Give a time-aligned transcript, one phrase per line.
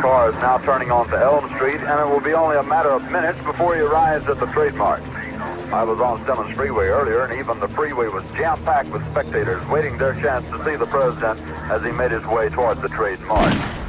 [0.00, 3.02] Car is now turning onto Elm Street, and it will be only a matter of
[3.10, 5.02] minutes before he arrives at the trademark.
[5.72, 9.98] I was on Simmons Freeway earlier, and even the freeway was jam-packed with spectators waiting
[9.98, 11.40] their chance to see the president
[11.70, 13.85] as he made his way toward the trademark.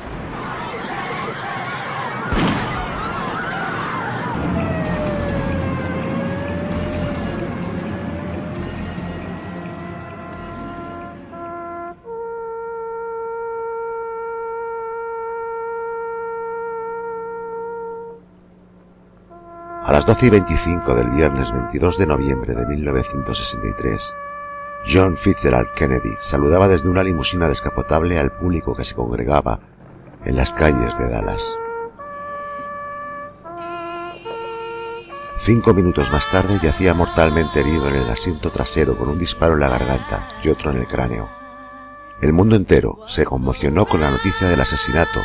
[20.08, 24.16] 12 y 25 del viernes 22 de noviembre de 1963,
[24.90, 29.60] John Fitzgerald Kennedy saludaba desde una limusina descapotable al público que se congregaba
[30.24, 31.44] en las calles de Dallas.
[35.40, 39.60] Cinco minutos más tarde yacía mortalmente herido en el asiento trasero con un disparo en
[39.60, 41.28] la garganta y otro en el cráneo.
[42.22, 45.20] El mundo entero se conmocionó con la noticia del asesinato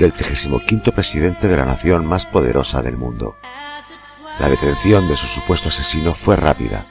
[0.00, 3.36] del 35 presidente de la nación más poderosa del mundo.
[4.38, 6.86] La detención de su supuesto asesino fue rápida.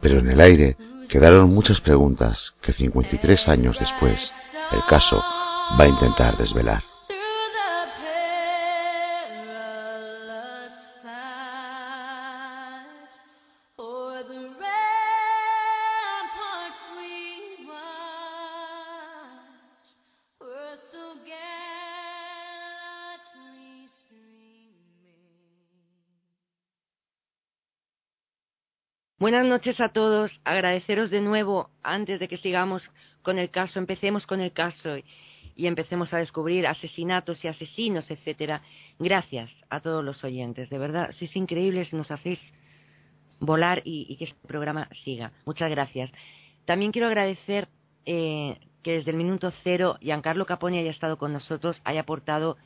[0.00, 0.76] Pero en el aire
[1.08, 4.32] quedaron muchas preguntas que 53 años después
[4.72, 5.24] el caso
[5.78, 6.87] va a intentar desvelar.
[29.20, 30.40] Buenas noches a todos.
[30.44, 32.88] Agradeceros de nuevo, antes de que sigamos
[33.22, 38.62] con el caso, empecemos con el caso y, empecemos a descubrir asesinatos y asesinos, etcétera.
[39.00, 40.70] Gracias a todos los oyentes.
[40.70, 42.38] De verdad, sois increíbles, nos hacéis
[43.40, 45.32] volar y, y que este programa siga.
[45.44, 46.12] Muchas gracias.
[46.64, 47.66] También quiero agradecer
[48.06, 52.56] eh, que desde el minuto cero Giancarlo Caponi haya estado con nosotros, haya aportado,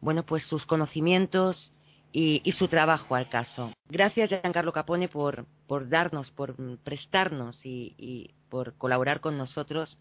[0.00, 1.72] bueno, pues sus conocimientos,
[2.12, 3.72] y, su trabajo al caso.
[3.88, 9.98] Gracias, Giancarlo Capone, por, por darnos, por prestarnos y, y, por colaborar con nosotros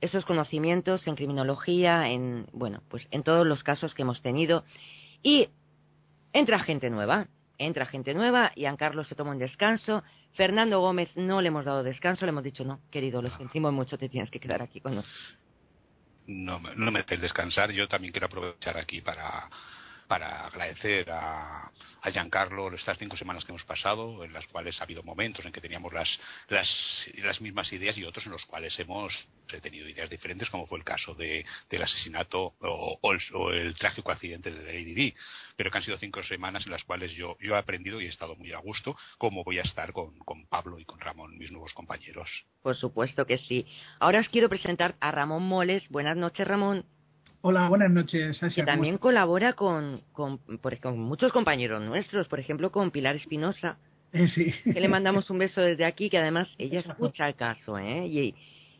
[0.00, 4.64] esos conocimientos en criminología, en, bueno, pues en todos los casos que hemos tenido.
[5.22, 5.48] Y
[6.32, 7.26] entra gente nueva,
[7.58, 12.26] entra gente nueva, Giancarlo se toma un descanso, Fernando Gómez no le hemos dado descanso,
[12.26, 15.38] le hemos dicho, no, querido, lo sentimos mucho, te tienes que quedar aquí con nosotros.
[16.26, 19.48] No, no me dejes descansar, yo también quiero aprovechar aquí para
[20.06, 21.70] para agradecer a,
[22.04, 25.52] a Giancarlo estas cinco semanas que hemos pasado, en las cuales ha habido momentos en
[25.52, 29.26] que teníamos las, las, las mismas ideas y otros en los cuales hemos
[29.62, 33.12] tenido ideas diferentes, como fue el caso de, del asesinato o,
[33.52, 35.14] el, trágico accidente de Lady Di.
[35.56, 38.08] Pero que han sido cinco semanas en las cuales yo, yo he aprendido y he
[38.08, 41.52] estado muy a gusto, como voy a estar con, con Pablo y con Ramón, mis
[41.52, 42.44] nuevos compañeros.
[42.62, 43.66] Por supuesto que sí.
[43.98, 45.88] Ahora os quiero presentar a Ramón Moles.
[45.88, 46.86] Buenas noches, Ramón.
[47.46, 48.64] Hola, buenas noches, Asia.
[48.64, 53.76] Que también colabora con, con, por, con, muchos compañeros nuestros, por ejemplo, con Pilar Espinosa.
[54.14, 54.50] Eh, sí.
[54.64, 57.04] Que le mandamos un beso desde aquí, que además ella Exacto.
[57.04, 58.06] escucha el caso, ¿eh?
[58.06, 58.34] Y,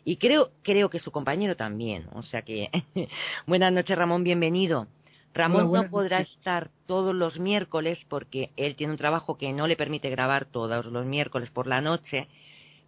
[0.07, 2.07] y creo, creo que su compañero también.
[2.15, 2.71] O sea que,
[3.47, 4.87] buenas noches, Ramón, bienvenido.
[5.35, 6.35] Ramón Hola, no podrá noches.
[6.39, 10.87] estar todos los miércoles porque él tiene un trabajo que no le permite grabar todos
[10.87, 12.29] los miércoles por la noche,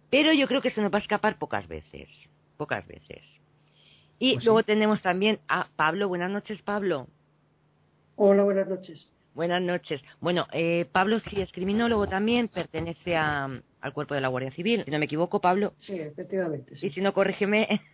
[0.09, 2.09] pero yo creo que se nos va a escapar pocas veces,
[2.57, 3.36] pocas veces.
[4.19, 4.65] Y pues luego sí.
[4.65, 6.07] tenemos también a Pablo.
[6.07, 7.07] Buenas noches, Pablo.
[8.15, 9.09] Hola, buenas noches.
[9.35, 10.01] Buenas noches.
[10.19, 13.47] Bueno, eh, Pablo sí es criminólogo también, pertenece a,
[13.81, 15.73] al cuerpo de la Guardia Civil, si no me equivoco, Pablo.
[15.77, 16.75] Sí, efectivamente.
[16.75, 16.87] Sí.
[16.87, 17.67] Y si no, corrígeme.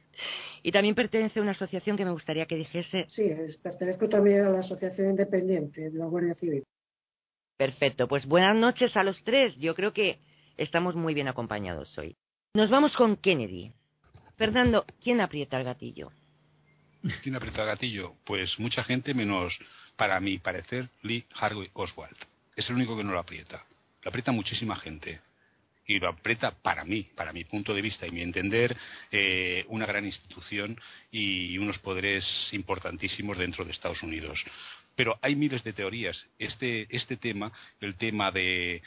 [0.62, 3.08] Y también pertenece a una asociación que me gustaría que dijese.
[3.10, 6.64] Sí, es, pertenezco también a la Asociación Independiente de la Guardia Civil.
[7.58, 9.56] Perfecto, pues buenas noches a los tres.
[9.58, 10.20] Yo creo que
[10.56, 12.16] estamos muy bien acompañados hoy.
[12.54, 13.74] Nos vamos con Kennedy.
[14.38, 16.12] Fernando, ¿quién aprieta el gatillo?
[17.22, 18.16] ¿Quién aprieta el gatillo?
[18.24, 19.58] Pues mucha gente menos,
[19.96, 22.16] para mi parecer, Lee Harvey Oswald.
[22.56, 23.66] Es el único que no lo aprieta.
[24.02, 25.22] Lo aprieta muchísima gente.
[25.86, 28.78] Y lo aprieta para mí, para mi punto de vista y mi entender,
[29.12, 30.80] eh, una gran institución
[31.12, 34.46] y unos poderes importantísimos dentro de Estados Unidos.
[34.96, 36.26] Pero hay miles de teorías.
[36.40, 37.52] Este, este tema,
[37.82, 38.82] el tema de,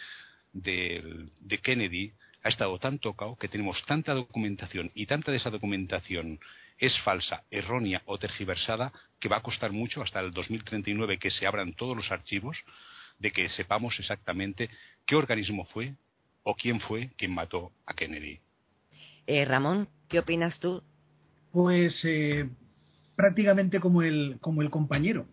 [0.55, 2.13] de, de Kennedy,
[2.47, 6.39] ha estado tan tocado que tenemos tanta documentación y tanta de esa documentación
[6.79, 11.49] es falsa, errónea o tergiversada que va a costar mucho hasta el 2039 que se
[11.49, 12.65] abran todos los archivos
[13.19, 14.71] de que sepamos exactamente
[15.07, 15.95] qué organismo fue
[16.45, 18.39] o quién fue quien mató a Kennedy.
[19.27, 20.85] Eh, Ramón, ¿qué opinas tú?
[21.51, 22.49] Pues eh,
[23.17, 25.27] prácticamente como el, como el compañero.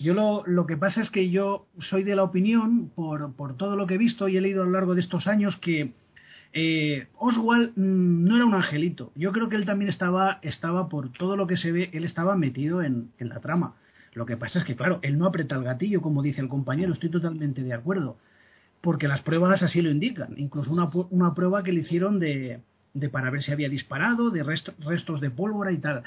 [0.00, 3.76] Yo lo, lo, que pasa es que yo soy de la opinión, por, por, todo
[3.76, 5.92] lo que he visto y he leído a lo largo de estos años, que
[6.54, 9.12] eh, Oswald mmm, no era un angelito.
[9.16, 12.36] Yo creo que él también estaba, estaba, por todo lo que se ve, él estaba
[12.36, 13.74] metido en, la trama.
[14.14, 16.92] Lo que pasa es que, claro, él no aprieta el gatillo, como dice el compañero,
[16.92, 18.18] estoy totalmente de acuerdo,
[18.80, 20.34] porque las pruebas así lo indican.
[20.36, 22.60] Incluso una, una prueba que le hicieron de,
[22.92, 26.04] de, para ver si había disparado, de resto, restos de pólvora y tal.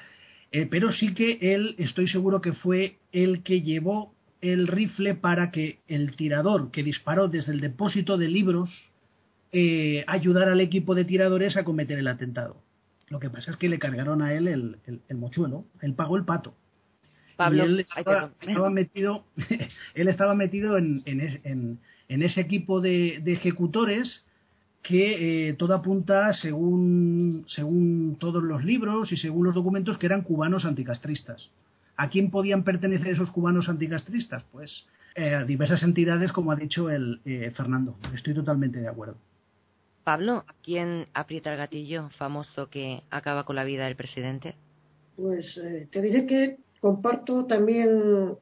[0.54, 5.52] Eh, pero sí que él, estoy seguro que fue el que llevó el rifle para
[5.52, 8.90] que el tirador que disparó desde el depósito de libros
[9.60, 12.58] eh, ayudara al equipo de tiradores a cometer el atentado.
[13.10, 16.16] Lo que pasa es que le cargaron a él el, el, el mochuelo, él pagó
[16.16, 16.54] el pato.
[17.38, 19.24] Pablo, y él estaba, estaba metido,
[19.96, 24.24] él estaba metido en, en, en ese equipo de, de ejecutores
[24.84, 30.22] que eh, todo apunta, según, según todos los libros y según los documentos, que eran
[30.22, 31.50] cubanos anticastristas.
[31.96, 34.44] ¿A quién podían pertenecer esos cubanos anticastristas?
[34.52, 37.98] Pues eh, a diversas entidades, como ha dicho el eh, Fernando.
[38.14, 39.18] Estoy totalmente de acuerdo.
[40.08, 44.56] Pablo, ¿quién aprieta el gatillo famoso que acaba con la vida del presidente?
[45.18, 48.34] Pues eh, te diré que comparto también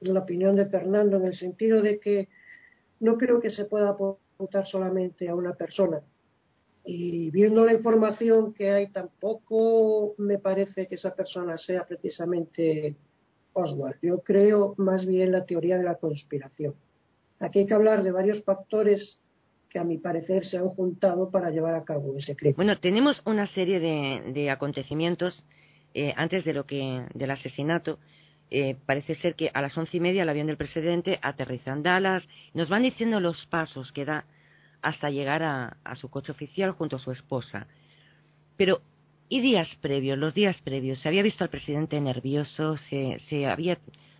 [0.00, 2.28] la opinión de Fernando en el sentido de que
[3.00, 6.02] no creo que se pueda apuntar solamente a una persona.
[6.84, 12.96] Y viendo la información que hay, tampoco me parece que esa persona sea precisamente
[13.54, 13.96] Oswald.
[14.02, 16.74] Yo creo más bien la teoría de la conspiración.
[17.40, 19.21] Aquí hay que hablar de varios factores
[19.72, 22.56] que a mi parecer se han juntado para llevar a cabo ese crimen.
[22.56, 25.46] Bueno, tenemos una serie de, de acontecimientos
[25.94, 27.98] eh, antes de lo que del asesinato.
[28.50, 31.82] Eh, parece ser que a las once y media el avión del presidente aterriza en
[31.82, 32.28] Dallas.
[32.52, 34.26] Nos van diciendo los pasos que da
[34.82, 37.66] hasta llegar a, a su coche oficial junto a su esposa.
[38.58, 38.82] Pero
[39.30, 43.78] y días previos, los días previos, se había visto al presidente nervioso, se, se había,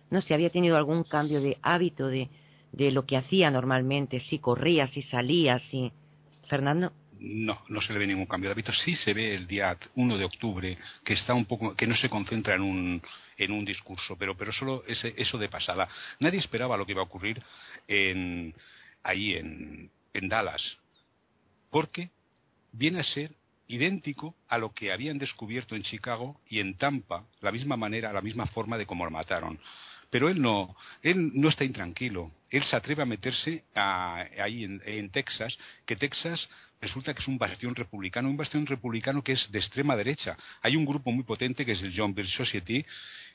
[0.09, 2.29] no se había tenido algún cambio de hábito de,
[2.73, 5.91] de lo que hacía normalmente, si corría, si salía, si.
[6.47, 6.91] Fernando.
[7.19, 8.73] No, no se le ve ningún cambio de hábito.
[8.73, 12.09] Sí se ve el día 1 de octubre que está un poco, que no se
[12.09, 13.01] concentra en un,
[13.37, 15.87] en un discurso, pero, pero solo ese, eso de pasada.
[16.19, 17.41] Nadie esperaba lo que iba a ocurrir
[17.87, 18.53] en,
[19.03, 20.77] ahí en, en Dallas,
[21.69, 22.09] porque
[22.73, 23.31] viene a ser
[23.67, 28.21] idéntico a lo que habían descubierto en Chicago y en Tampa, la misma manera, la
[28.21, 29.59] misma forma de cómo lo mataron.
[30.13, 32.31] Pero él no, él no está intranquilo.
[32.51, 35.57] Él se atreve a meterse a, ahí en, en, Texas,
[35.87, 39.95] que Texas resulta que es un bastión republicano, un bastión republicano que es de extrema
[39.95, 40.37] derecha.
[40.61, 42.85] Hay un grupo muy potente que es el John Birch Society,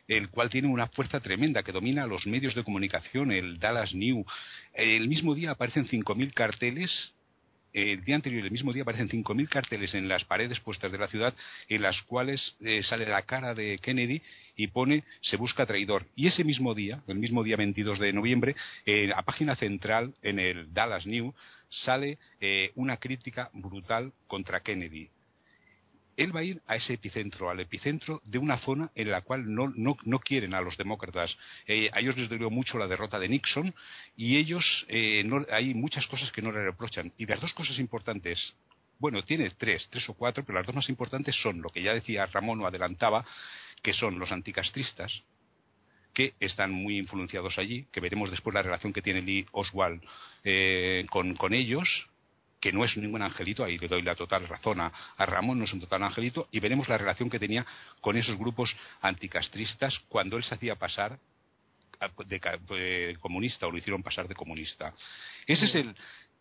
[0.07, 4.25] el cual tiene una fuerza tremenda que domina los medios de comunicación, el Dallas News.
[4.73, 7.13] El mismo día aparecen 5.000 carteles
[7.73, 11.09] el día anterior, el mismo día, aparecen 5.000 carteles en las paredes puestas de la
[11.09, 11.35] ciudad
[11.69, 14.23] en las cuales eh, sale la cara de Kennedy
[14.57, 16.07] y pone se busca traidor.
[16.17, 18.57] Y ese mismo día, el mismo día 22 de noviembre,
[18.87, 21.35] en la página central, en el Dallas News,
[21.69, 25.11] sale eh, una crítica brutal contra Kennedy
[26.19, 29.45] él va a ir a ese epicentro, al epicentro de una zona en la cual
[29.47, 31.39] no, quieren a los demócratas.
[31.65, 33.73] Eh, a ellos les dolió mucho la derrota de Nixon
[34.17, 37.13] y ellos, eh, hay muchas cosas que no le reprochan.
[37.19, 38.57] Y las dos cosas importantes,
[38.99, 41.95] bueno, tiene tres, tres o cuatro, pero las dos más importantes son lo que ya
[41.95, 43.25] decía Ramón o adelantaba,
[43.81, 45.23] que son los anticastristas,
[46.13, 50.03] que están muy influenciados allí, que veremos después la relación que tiene Lee Oswald
[50.43, 52.09] eh, con ellos,
[52.61, 55.65] que no es ningún angelito, ahí le doy la total razón a, a, Ramón, no
[55.65, 57.65] es un total angelito, y veremos la relación que tenía
[58.01, 61.19] con esos grupos anticastristas cuando él se hacía pasar
[62.27, 62.41] de,
[62.77, 64.95] de comunista o lo hicieron pasar de comunista.
[65.47, 65.95] Ese es el,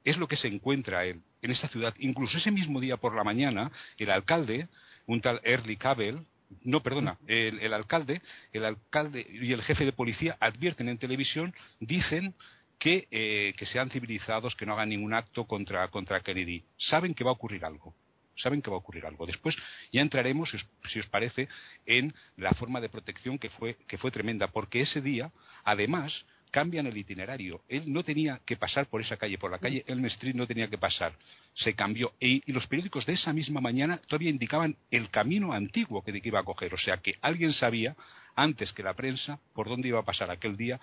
[0.04, 1.94] es lo que se encuentra en, en esta ciudad.
[2.00, 4.68] Incluso ese mismo día por la mañana, el alcalde,
[5.06, 6.26] un tal Early Cabell,
[6.64, 8.22] no, perdona, el, el, alcalde,
[8.54, 12.36] el alcalde y el jefe de policía advierten en televisión, dicen
[12.78, 16.64] que, eh, que, sean civilizados, que no hagan ningún acto contra, contra Kennedy.
[16.78, 17.96] Saben que va a ocurrir algo.
[18.36, 19.26] Saben que va a ocurrir algo.
[19.26, 19.58] Después
[19.92, 20.54] ya entraremos,
[20.84, 21.48] si os, parece,
[21.86, 25.32] en la forma de protección que fue, que fue tremenda, porque ese día,
[25.64, 27.64] además, cambian el itinerario.
[27.68, 30.70] Él no tenía que pasar por esa calle, por la calle Elm Street no tenía
[30.70, 31.14] que pasar.
[31.56, 32.14] Se cambió.
[32.20, 36.40] Y, los periódicos de esa misma mañana todavía indicaban el camino antiguo que, que iba
[36.40, 36.74] a coger.
[36.76, 37.96] O sea que alguien sabía,
[38.36, 40.80] antes que la prensa, por dónde iba a pasar aquel día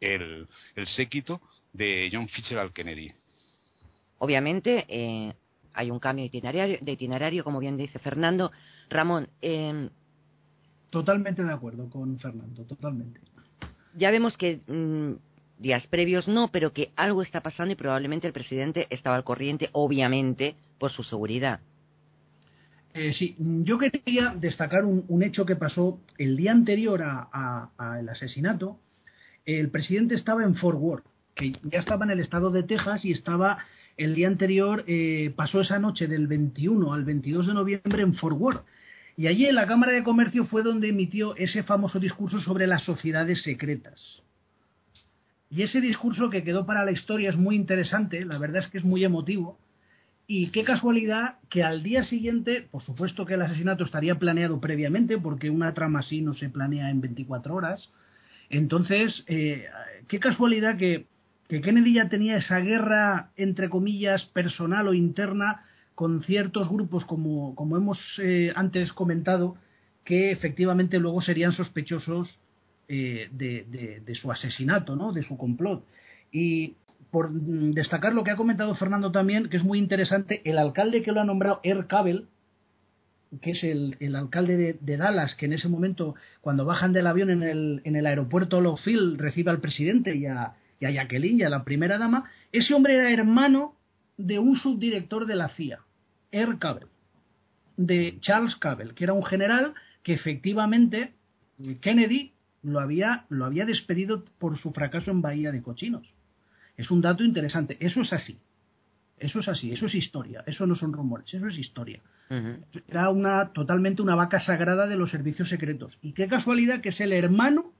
[0.00, 1.40] el, el séquito
[1.72, 3.12] de John Fitzgerald Kennedy.
[4.18, 5.34] Obviamente, eh,
[5.74, 8.50] hay un cambio de itinerario, de itinerario como bien dice Fernando.
[8.88, 9.28] Ramón.
[9.42, 9.88] Eh,
[10.90, 13.20] totalmente de acuerdo con Fernando, totalmente.
[13.94, 15.14] Ya vemos que mm,
[15.58, 19.68] días previos no, pero que algo está pasando y probablemente el presidente estaba al corriente,
[19.72, 21.60] obviamente, por su seguridad.
[22.94, 28.78] Eh, sí, yo quería destacar un, hecho que pasó el día anterior al asesinato.
[29.46, 31.04] El presidente estaba en Fort Worth,
[31.36, 33.58] que ya estaba en el estado de Texas y estaba
[33.96, 38.36] el día anterior, eh, pasó esa noche del 21 al 22 de noviembre en Fort
[38.38, 38.64] Worth.
[39.16, 42.82] Y allí en la Cámara de Comercio fue donde emitió ese famoso discurso sobre las
[42.82, 44.20] sociedades secretas.
[45.48, 48.78] Y ese discurso que quedó para la historia es muy interesante, la verdad es que
[48.78, 49.58] es muy emotivo.
[50.26, 55.18] Y qué casualidad que al día siguiente, por supuesto que el asesinato estaría planeado previamente,
[55.18, 57.90] porque una trama así no se planea en 24 horas.
[58.50, 59.66] Entonces, eh,
[60.08, 61.06] qué casualidad que,
[61.48, 67.76] Kennedy ya tenía esa guerra, entre comillas, personal o interna con ciertos grupos, como, como
[67.76, 69.56] hemos eh, antes comentado,
[70.04, 72.40] que efectivamente luego serían sospechosos
[72.88, 75.12] eh, de, su asesinato, ¿no?
[75.12, 75.84] de su complot.
[76.32, 76.74] Y
[77.10, 81.12] por destacar lo que ha comentado Fernando también, que es muy interesante, el alcalde que
[81.12, 82.26] lo ha nombrado, Er Cabell,
[83.40, 87.42] que es el, alcalde de, Dallas, que en ese momento, cuando bajan del avión en
[87.42, 91.98] el, en el aeropuerto Love recibe al presidente y a, Jacqueline y a la primera
[91.98, 93.74] dama, ese hombre era hermano
[94.16, 95.80] de un subdirector de la CIA,
[96.30, 96.88] Er Cabell,
[97.76, 101.14] de Charles Cabell, que era un general que efectivamente
[101.80, 106.12] Kennedy lo había, lo había despedido por su fracaso en Bahía de Cochinos.
[106.76, 107.76] Es un dato interesante.
[107.80, 108.38] Eso es así.
[109.18, 109.72] Eso es así.
[109.72, 110.42] Eso es historia.
[110.46, 111.32] Eso no son rumores.
[111.32, 112.00] Eso es historia.
[112.88, 115.98] Era una, totalmente una vaca sagrada de los servicios secretos.
[116.02, 117.72] Y qué casualidad que es el hermano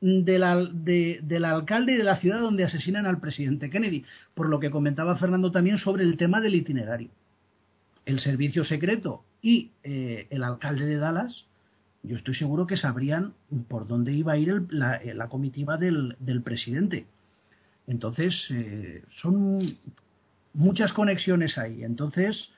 [0.00, 4.04] del, del alcalde de la ciudad donde asesinan al presidente Kennedy.
[4.34, 7.10] Por lo que comentaba Fernando también sobre el tema del itinerario.
[8.06, 11.46] El servicio secreto y eh, el alcalde de Dallas
[12.02, 13.34] yo estoy seguro que sabrían
[13.68, 17.06] por dónde iba a ir eh, la, comitiva del, presidente.
[17.86, 19.76] Entonces, eh, son
[20.52, 21.84] muchas conexiones ahí.
[21.84, 22.50] Entonces.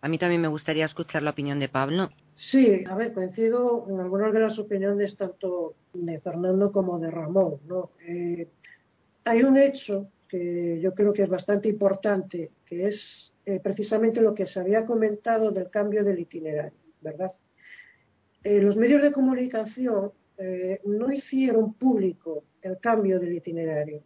[0.00, 2.10] A mí también me gustaría escuchar la opinión de Pablo.
[2.36, 7.56] Sí, a ver, coincido en algunas de las opiniones tanto de Fernando como de Ramón.
[7.66, 7.90] ¿no?
[8.06, 8.46] Eh,
[9.24, 14.46] hay un hecho que yo creo que es bastante importante, que es precisamente lo que
[14.46, 17.32] se había comentado del cambio del itinerario, ¿verdad?
[18.44, 24.02] Eh, los medios de comunicación eh, no hicieron público el cambio del itinerario,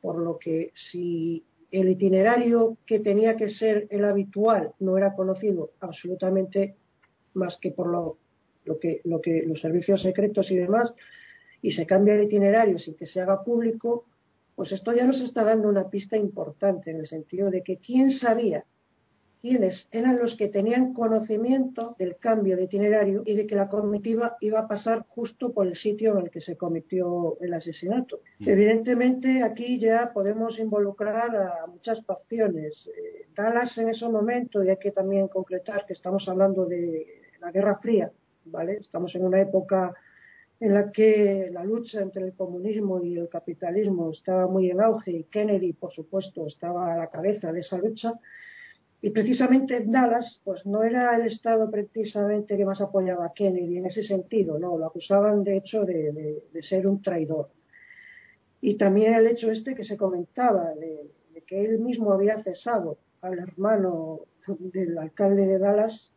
[0.00, 5.72] por lo que si el itinerario que tenía que ser el habitual no era conocido
[5.80, 6.76] absolutamente
[7.34, 8.18] más que por lo,
[8.78, 10.94] que, lo que los servicios secretos y demás,
[11.62, 14.04] y se cambia el itinerario sin que se haga público,
[14.54, 18.10] pues esto ya nos está dando una pista importante en el sentido de que quién
[18.12, 18.64] sabía
[19.42, 24.36] quienes eran los que tenían conocimiento del cambio de itinerario y de que la comitiva
[24.40, 28.20] iba a pasar justo por el sitio en el que se cometió el asesinato.
[28.38, 28.48] Mm.
[28.48, 32.88] Evidentemente, aquí ya podemos involucrar a muchas facciones.
[32.96, 37.04] Eh, Dallas en ese momento, y hay que también concretar que estamos hablando de
[37.40, 38.12] la Guerra Fría,
[38.44, 38.74] ¿vale?
[38.74, 39.92] Estamos en una época
[40.60, 45.10] en la que la lucha entre el comunismo y el capitalismo estaba muy en auge
[45.10, 48.12] y Kennedy, por supuesto, estaba a la cabeza de esa lucha.
[49.04, 53.86] Y precisamente Dallas, pues no era el Estado precisamente que más apoyaba a Kennedy en
[53.86, 57.50] ese sentido, no, lo acusaban de hecho de, ser un traidor.
[58.60, 61.10] Y también el hecho este que se comentaba, de,
[61.44, 66.12] que él mismo había cesado al hermano del alcalde de Dallas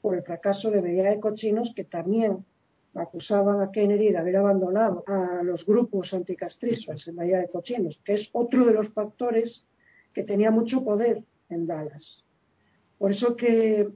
[0.00, 2.46] por el fracaso de Bahía de Cochinos, que también
[2.94, 8.14] acusaban a Kennedy de haber abandonado a los grupos anticastristas en Bahía de Cochinos, que
[8.14, 9.66] es otro de los factores
[10.14, 12.24] que tenía mucho poder en Dallas.
[12.98, 13.88] Por eso que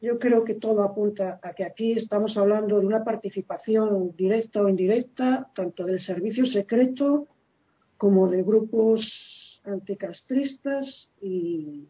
[0.00, 4.68] yo creo que todo apunta a que aquí estamos hablando de una participación directa o
[4.68, 7.26] indirecta, tanto del servicio secreto
[7.98, 11.86] como de grupos anticastristas y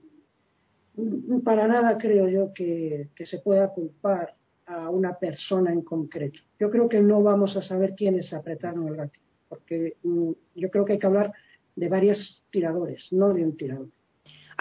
[1.44, 4.34] para nada creo yo que, se pueda culpar
[4.66, 6.40] a una persona en concreto.
[6.58, 10.84] Yo creo que no vamos a saber quiénes apretaron el gatillo, porque mm, yo creo
[10.84, 11.32] que hay que hablar
[11.76, 13.88] de varios tiradores, no de un tirador.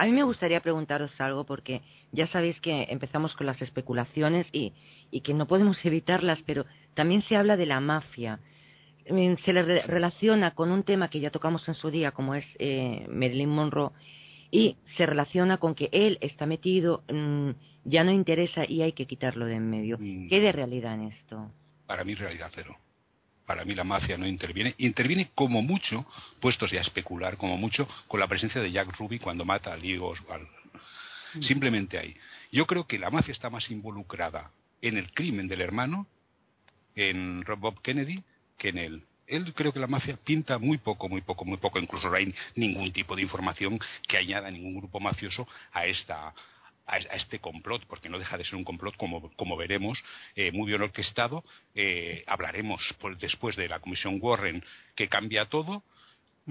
[0.00, 4.72] A mí me gustaría preguntaros algo porque ya sabéis que empezamos con las especulaciones y,
[5.20, 6.64] que no podemos evitarlas, pero
[6.94, 8.40] también se habla de la mafia.
[9.10, 12.46] Mm, se le relaciona con un tema que ya tocamos en su día, como es
[12.58, 13.90] eh, Marilyn Monroe,
[14.50, 17.50] y se relaciona con que él está metido, mm,
[17.84, 19.98] ya no interesa y hay que quitarlo de en medio.
[20.00, 20.28] Mm.
[20.30, 21.52] ¿Qué de realidad en esto?
[21.86, 22.74] Para mí, realidad cero
[23.50, 24.76] para mí la mafia no interviene.
[24.78, 26.06] Interviene como mucho,
[26.38, 29.76] puestos ya a especular, como mucho, con la presencia de Jack Ruby cuando mata a
[29.76, 30.46] Lee Oswald.
[31.34, 31.42] Mm.
[31.42, 32.16] Simplemente ahí.
[32.52, 36.06] Yo creo que la mafia está más involucrada en el crimen del hermano,
[36.94, 38.22] en Bob Kennedy,
[38.56, 39.02] que en él.
[39.26, 41.80] Él creo que la mafia pinta muy poco, muy poco, muy poco.
[41.80, 46.32] Incluso no hay ningún tipo de información que añada ningún grupo mafioso a esta,
[46.90, 50.02] a, este complot, porque no deja de ser un complot, como, como veremos,
[50.34, 51.44] eh, muy bien orquestado.
[51.74, 55.82] Eh, hablaremos después de la comisión Warren que cambia todo,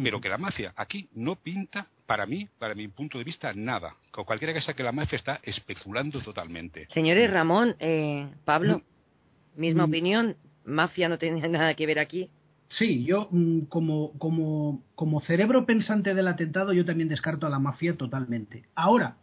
[0.01, 3.95] pero que la mafia aquí no pinta, para mí, para mi punto de vista, nada.
[4.11, 6.87] Cualquiera que sea que la mafia está especulando totalmente.
[6.91, 9.59] Señores Ramón, eh, Pablo, mm.
[9.59, 9.89] misma mm.
[9.89, 12.29] opinión, mafia no tiene nada que ver aquí.
[12.69, 17.59] Sí, yo mm, como, como, como cerebro pensante del atentado, yo también descarto a la
[17.59, 18.63] mafia totalmente.
[18.75, 19.17] Ahora,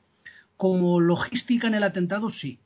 [0.56, 2.58] como logística en el atentado, sí.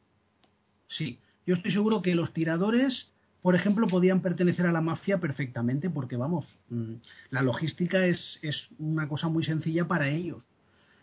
[0.88, 1.18] Sí.
[1.46, 3.10] Yo estoy seguro que los tiradores,
[3.42, 6.94] por ejemplo, podían pertenecer a la mafia perfectamente, porque vamos, mm,
[7.30, 10.46] la logística es, es una cosa muy sencilla para ellos.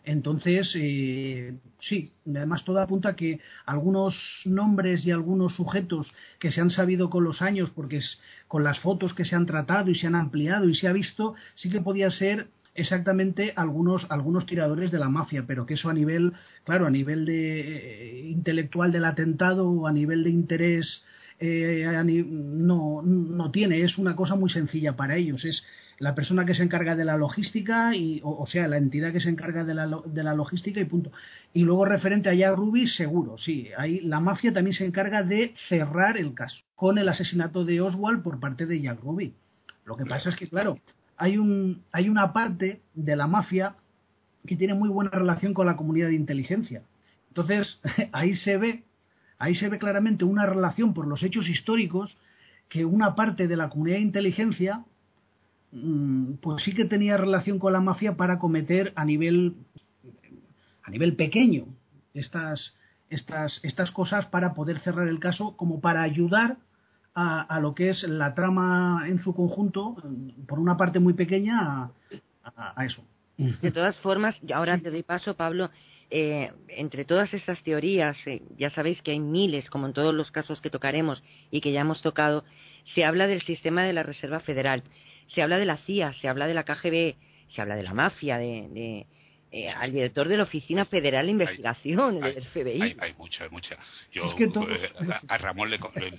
[0.08, 6.70] Entonces, eh, sí, además todo apunta que algunos nombres y algunos sujetos que se han
[6.70, 10.06] sabido con los años, porque es con las fotos que se han tratado y se
[10.06, 12.48] han ampliado y se ha visto, sí que podía ser
[12.78, 16.32] exactamente algunos, algunos tiradores de la mafia, pero que eso a nivel,
[16.64, 21.04] claro, a nivel de eh, intelectual del atentado o a nivel de interés
[21.40, 21.86] eh,
[22.26, 25.64] no, no tiene, es una cosa muy sencilla para ellos, es
[25.98, 29.30] la persona que se encarga de la logística y o, sea la entidad que se
[29.30, 31.10] encarga de la, de la, logística y punto.
[31.52, 33.70] Y luego referente a Jack Ruby seguro sí.
[33.76, 38.22] Ahí la mafia también se encarga de cerrar el caso con el asesinato de Oswald
[38.22, 39.34] por parte de Jack Ruby
[39.88, 40.78] lo que pasa es que claro
[41.18, 43.74] hay, un, hay una parte de la mafia
[44.46, 46.82] que tiene muy buena relación con la comunidad de inteligencia.
[47.28, 47.80] Entonces,
[48.12, 48.84] ahí se ve,
[49.38, 52.16] ahí se ve claramente una relación por los hechos históricos
[52.68, 54.84] que una parte de la comunidad de inteligencia
[55.72, 59.54] mm, pues sí que tenía relación con la mafia para cometer a nivel
[60.82, 61.64] a nivel pequeño
[62.12, 62.76] estas
[63.08, 66.58] estas estas cosas para poder cerrar el caso como para ayudar
[67.18, 69.96] a, lo que es la trama en su conjunto,
[70.46, 71.90] por una parte muy pequeña,
[72.44, 73.04] a, eso.
[73.36, 75.70] De todas formas, ahora te doy paso, Pablo.
[76.10, 80.30] Eh, entre todas estas teorías, eh, ya sabéis que hay miles, como en todos los
[80.30, 82.44] casos que tocaremos y que ya hemos tocado,
[82.94, 84.82] se habla del sistema de la Reserva Federal,
[85.26, 87.16] se habla de la CIA, se habla de la KGB,
[87.50, 89.06] se habla de la mafia, de,
[89.50, 92.82] eh, al director de la Oficina Federal de Investigación, del FBI.
[92.82, 93.48] Hay, hay mucha,
[94.12, 94.90] Yo eh,
[95.26, 95.78] a, Ramón le,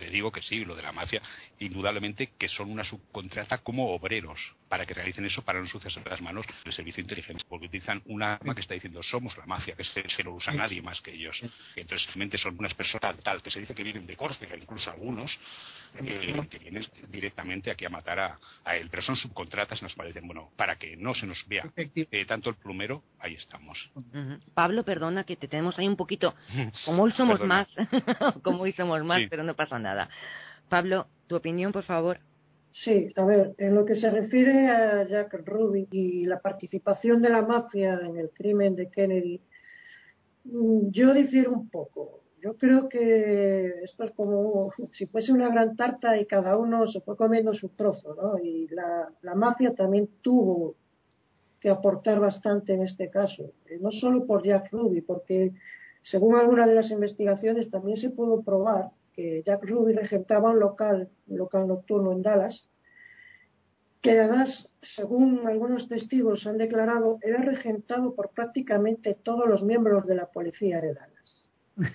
[0.09, 1.21] digo que sí, lo de la mafia,
[1.59, 6.21] indudablemente que son una subcontrata como obreros para que realicen eso, para no ensuciarse las
[6.21, 9.75] manos del servicio de inteligencia, porque utilizan una arma que está diciendo somos la mafia,
[9.75, 11.39] que se, no lo usa nadie más que ellos.
[11.75, 15.39] Entonces, realmente son unas personas tal que se dice que vienen de Córcega, incluso algunos,
[15.99, 18.87] eh, que vienen directamente aquí a matar a, él.
[18.89, 21.71] Pero son subcontratas, nos parecen, bueno, para que no se nos vea
[22.27, 23.91] tanto el plumero ahí estamos.
[24.53, 26.33] Pablo, perdona que te tenemos ahí un poquito,
[26.85, 27.67] como hoy somos más,
[28.43, 30.09] como hoy somos más, pero no pasa nada.
[30.69, 32.19] Pablo, tu opinión, por favor.
[32.71, 37.29] Sí, a ver, en lo que se refiere a Jack Ruby y la participación de
[37.29, 39.41] la mafia en el crimen de Kennedy,
[40.45, 42.21] mm, yo difiero un poco.
[42.41, 47.01] Yo creo que esto es como si fuese una gran tarta y cada uno se
[47.01, 48.37] fue comiendo su trozo, ¿no?
[48.37, 50.75] Y la, la mafia también tuvo
[51.59, 55.53] que aportar bastante en este caso, eh, no solo por Jack Ruby, porque
[56.01, 61.09] según algunas de las investigaciones también se pudo probar que Jack Ruby regentaba un local,
[61.27, 62.69] un local nocturno en Dallas,
[64.01, 70.15] que además, según algunos testigos han declarado, era regentado por prácticamente todos los miembros de
[70.15, 71.49] la policía de Dallas.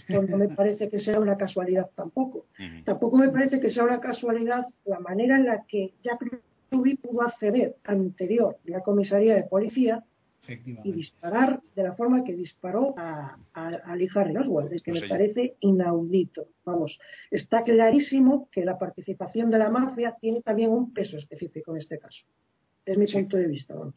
[0.09, 2.46] no me parece que sea una casualidad tampoco.
[2.85, 6.20] Tampoco me parece que sea una casualidad la manera en la que Jack
[6.70, 10.05] Ruby pudo acceder al interior de la comisaría de policía
[10.46, 14.72] y disparar de la forma que disparó a, a, a Lee Harry Oswald.
[14.72, 16.48] Es que me parece inaudito.
[16.64, 16.98] Vamos,
[17.31, 21.98] está clarísimo que la participación de la mafia tiene también un peso específico en este
[21.98, 22.24] caso.
[22.85, 23.74] Es mi punto de vista.
[23.74, 23.94] Vamos.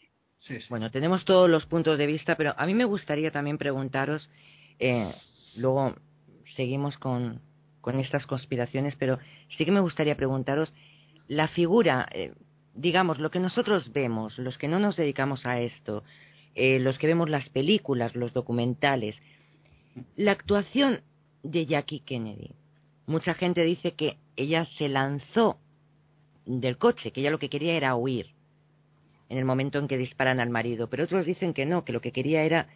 [0.69, 4.29] Bueno, tenemos todos los puntos de vista, pero a mí me gustaría también preguntaros,
[4.79, 5.11] eh,
[5.57, 5.95] luego
[6.55, 7.41] seguimos con,
[7.81, 10.73] con estas conspiraciones, pero sí que me gustaría preguntaros
[11.27, 12.31] la figura, eh,
[12.77, 16.03] digamos, lo que nosotros vemos, los que no nos dedicamos a esto,
[16.55, 19.15] eh, los que vemos las películas, los documentales,
[20.15, 21.01] la actuación
[21.43, 22.51] de Jackie Kennedy.
[23.07, 25.57] Mucha gente dice que ella se lanzó
[26.45, 28.27] del coche, que ella lo que quería era huir
[29.29, 31.99] en el momento en que disparan al marido, pero otros dicen que no, que lo
[31.99, 32.69] que quería era,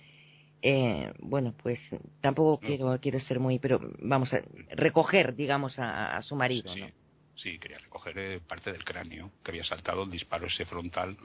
[0.61, 1.79] eh, bueno, pues
[2.19, 6.87] tampoco quiero, quiero ser muy, pero vamos a recoger, digamos, a, su marido, ¿no?
[7.41, 11.17] Sí, quería recoger eh, parte del cráneo que había saltado el disparo ese frontal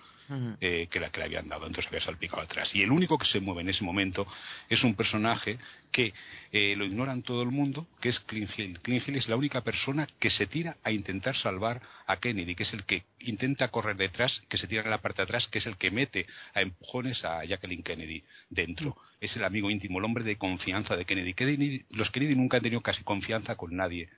[0.62, 2.74] eh, que, la, que le habían dado, entonces había salpicado atrás.
[2.74, 4.26] Y el único que se mueve en ese momento
[4.70, 5.59] es un personaje
[5.92, 6.14] que
[6.52, 8.81] eh, lo ignoran todo el mundo, que es Clint Hill.
[8.81, 12.62] Clint Hill es la única persona que se tira a intentar salvar a Kennedy, que
[12.62, 15.59] es el que intenta correr detrás, que se tira en la parte de atrás, que
[15.59, 18.96] es el que mete a empujones a Jacqueline Kennedy dentro.
[19.20, 21.35] Es el amigo íntimo, el hombre de confianza de Kennedy.
[21.35, 21.85] Kennedy.
[21.90, 24.09] Los Kennedy nunca han tenido casi confianza con nadie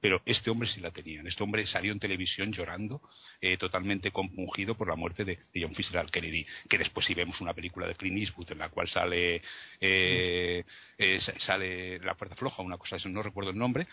[0.00, 1.22] pero este hombre sí la tenía.
[1.24, 3.00] Este hombre salió en televisión llorando,
[3.40, 7.54] eh, totalmente compungido por la muerte de, John Fitzgerald Kennedy, que después si vemos una
[7.54, 9.42] película de Clint Eastwood en la cual sale
[9.80, 10.64] eh,
[10.98, 13.86] eh, sale La Puerta Floja, una cosa así, no recuerdo el nombre,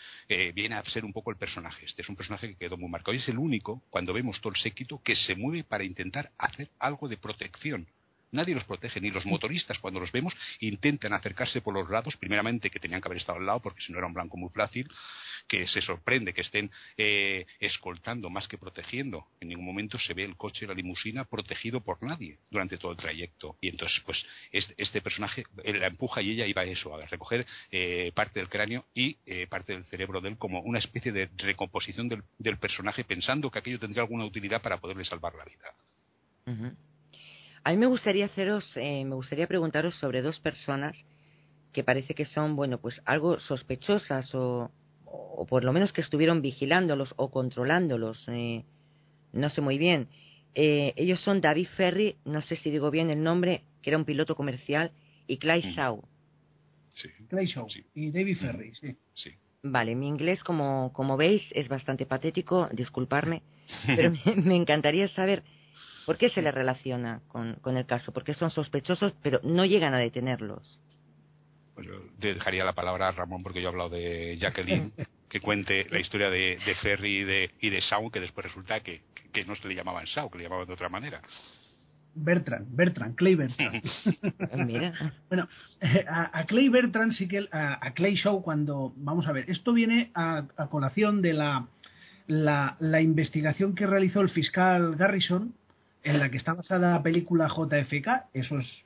[0.54, 1.86] viene a ser un poco el personaje.
[1.86, 4.54] Este es un personaje que quedó muy marcado y es el único, cuando vemos todo
[4.54, 7.88] el séquito, que se mueve para intentar hacer algo de protección
[8.34, 12.70] Nadie los protege, ni los motoristas cuando los vemos intentan acercarse por los lados, primeramente
[12.70, 14.90] que tenían que haber estado al lado porque si no era un blanco muy fácil,
[15.48, 19.28] que se sorprende que estén eh, escoltando más que protegiendo.
[19.40, 22.98] En ningún momento se ve el coche, la limusina protegido por nadie durante todo el
[22.98, 23.58] trayecto.
[23.62, 28.12] Y entonces, pues, este, personaje la empuja y ella iba a eso, a recoger eh,
[28.16, 32.10] parte del cráneo y eh, parte del cerebro de él como una especie de recomposición
[32.10, 36.84] del, personaje pensando que aquello tendría alguna utilidad para poderle salvar la vida.
[37.64, 40.98] A mí me gustaría haceros, eh, me gustaría preguntaros sobre dos personas
[41.72, 44.70] que parece que son, bueno, pues algo sospechosas o,
[45.06, 48.64] o por lo menos que estuvieron vigilándolos o controlándolos, eh,
[49.32, 50.08] no sé muy bien.
[50.56, 54.06] Eh, ellos son David Ferry, no sé si digo bien el nombre, que era un
[54.06, 54.92] piloto comercial,
[55.28, 55.70] y Clay mm.
[55.72, 56.04] Shaw.
[56.94, 57.10] Sí.
[57.28, 58.96] Clay Shaw y David Ferry, sí.
[59.14, 59.32] sí.
[59.64, 63.42] Vale, mi inglés, como, como veis, es bastante patético, disculparme,
[63.88, 65.44] pero me encantaría saber
[66.06, 68.12] ¿Por qué se le relaciona con, con el caso?
[68.12, 70.82] Porque son sospechosos, pero no llegan a detenerlos.
[71.76, 74.94] Pues yo dejaría la palabra a Ramón porque yo he hablado de Jacqueline,
[75.30, 78.82] que cuente la historia de, de Ferry y de, y de Shaw, que después resulta
[78.82, 81.22] que, que, no se le llamaban Shaw, que le llamaban de otra manera.
[82.16, 83.82] Bertrand, Bertrand, Clay Bertrand.
[84.68, 84.94] Mira.
[85.30, 85.48] bueno,
[86.08, 90.46] a, Clay Bertrand sí que a, Clay Shaw cuando vamos a ver, esto viene a,
[90.70, 91.68] colación de la,
[92.28, 95.56] la, la, investigación que realizó el fiscal Garrison
[96.04, 98.30] en la que está basada la película JFK.
[98.34, 98.86] Eso es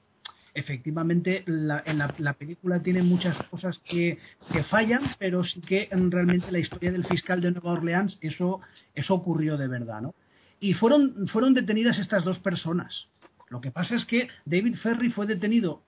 [0.53, 4.17] efectivamente la, en la, película tiene muchas cosas que,
[4.51, 8.61] que, fallan, pero sí que realmente la historia del fiscal de Nueva Orleans eso
[8.95, 10.15] eso ocurrió de verdad, ¿no?
[10.59, 13.07] Y fueron fueron detenidas estas dos personas.
[13.49, 15.83] Lo que pasa es que David Ferry fue detenido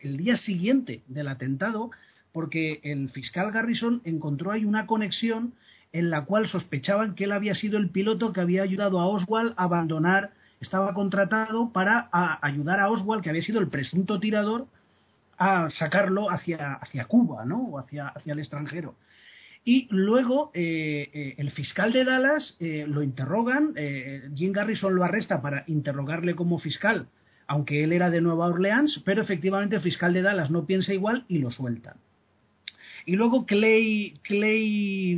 [0.00, 1.90] el día siguiente del atentado
[2.32, 5.54] porque el fiscal Garrison encontró ahí una conexión
[5.92, 9.54] en la cual sospechaban que él había sido el piloto que había ayudado a Oswald
[9.56, 12.08] a abandonar, estaba contratado para
[12.40, 14.66] ayudar a Oswald, que había sido el presunto tirador,
[15.36, 17.62] a sacarlo hacia, hacia Cuba, ¿no?
[17.62, 18.94] O hacia, hacia el extranjero.
[19.64, 23.74] Y luego eh, eh, el fiscal de Dallas eh, lo interrogan,
[24.34, 27.06] Jim Garrison lo arresta para interrogarle como fiscal,
[27.46, 31.24] aunque él era de Nueva Orleans, pero efectivamente el fiscal de Dallas no piensa igual
[31.28, 31.94] y lo sueltan.
[33.04, 34.20] Y luego Clay,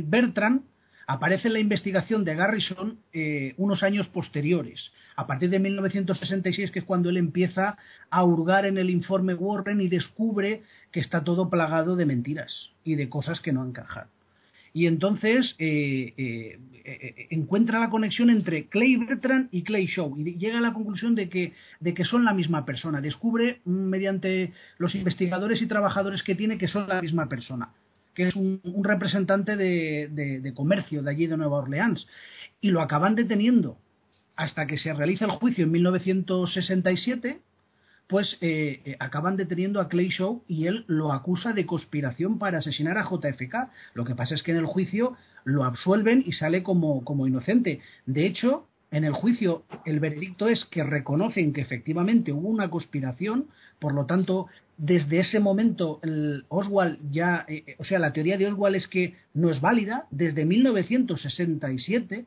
[0.07, 0.63] Bertrand
[1.07, 6.79] aparece en la investigación de Garrison eh, unos años posteriores, a partir de 1966, que
[6.79, 7.77] es cuando él empieza
[8.09, 12.95] a hurgar en el informe Warren y descubre que está todo plagado de mentiras y
[12.95, 14.07] de cosas que no encajan.
[14.75, 20.57] Y entonces eh, eh, encuentra la conexión entre Clay Bertrand y Clay Shaw y llega
[20.57, 22.99] a la conclusión de que, de que son la misma persona.
[22.99, 27.69] Descubre mm, mediante los investigadores y trabajadores que tiene que son la misma persona
[28.13, 32.07] que es un, representante de, comercio de allí de Nueva Orleans,
[32.61, 33.77] y lo acaban deteniendo
[34.37, 37.41] hasta que se realiza el juicio en 1967,
[38.07, 42.59] pues eh, eh, acaban deteniendo a Clay Shaw y él lo acusa de conspiración para
[42.59, 43.69] asesinar a JFK.
[43.93, 47.79] Lo que pasa es que en el juicio lo absuelven y sale como, como inocente.
[48.05, 53.47] De hecho, en el juicio el veredicto es que reconocen que efectivamente hubo una conspiración,
[53.79, 58.37] por lo tanto, desde ese momento el Oswald ya, eh, eh, o sea, la teoría
[58.37, 62.25] de Oswald es que no es válida desde 1967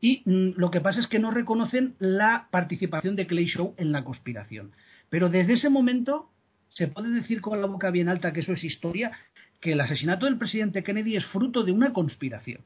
[0.00, 3.92] y mm, lo que pasa es que no reconocen la participación de Clay Shaw en
[3.92, 4.72] la conspiración.
[5.08, 6.30] Pero desde ese momento
[6.68, 9.12] se puede decir con la boca bien alta que eso es historia,
[9.60, 12.60] que el asesinato del presidente Kennedy es fruto de una conspiración.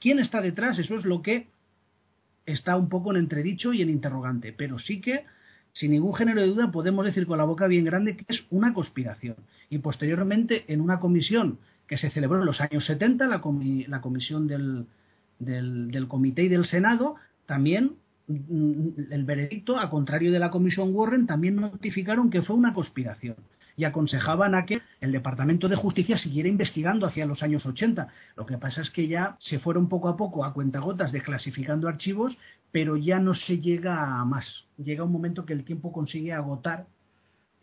[0.00, 0.78] ¿Quién está detrás?
[0.78, 1.48] Eso es lo que
[2.44, 5.24] está un poco en entredicho y en interrogante, pero sí que,
[5.72, 8.74] sin ningún género de duda, podemos decir con la boca bien grande que es una
[8.74, 9.36] conspiración.
[9.70, 13.42] Y posteriormente, en una comisión que se celebró en los años 70, la,
[13.88, 14.86] la comisión del,
[15.38, 17.16] del, Comité y del Senado,
[17.46, 22.74] también mm, el veredicto, a contrario de la comisión Warren, también notificaron que fue una
[22.74, 23.36] conspiración.
[23.76, 28.06] y aconsejaban a que el Departamento de Justicia siguiera investigando hacia los años 80.
[28.36, 32.38] Lo que pasa es que ya se fueron poco a poco a cuentagotas desclasificando archivos,
[32.70, 34.66] pero ya no se llega a más.
[34.76, 36.86] Llega un momento que el tiempo consigue agotar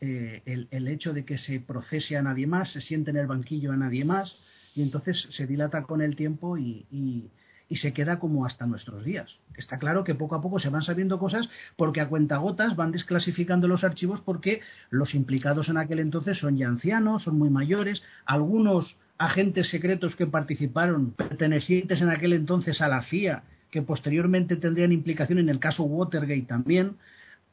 [0.01, 3.71] eh, el, hecho de que se procese a nadie más, se siente en el banquillo
[3.71, 4.37] a nadie más,
[4.75, 7.29] y entonces se dilata con el tiempo y
[7.77, 9.39] se queda como hasta nuestros días.
[9.55, 13.67] Está claro que poco a poco se van sabiendo cosas porque a cuentagotas van desclasificando
[13.67, 18.97] los archivos porque los implicados en aquel entonces son ya ancianos, son muy mayores, algunos
[19.17, 25.39] agentes secretos que participaron pertenecientes en aquel entonces a la CIA, que posteriormente tendrían implicación
[25.39, 26.97] en el caso Watergate también,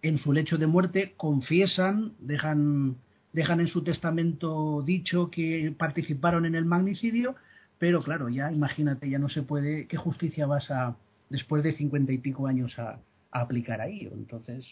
[0.03, 2.97] en su lecho de muerte confiesan, dejan,
[3.33, 7.37] dejan en su testamento dicho que participaron en el magnicidio
[7.79, 10.97] pero claro, ya imagínate, ya no se puede, ¿qué justicia vas a,
[11.31, 12.99] después de cincuenta y pico años, a,
[13.31, 14.09] aplicar ahí?
[14.13, 14.67] Entonces.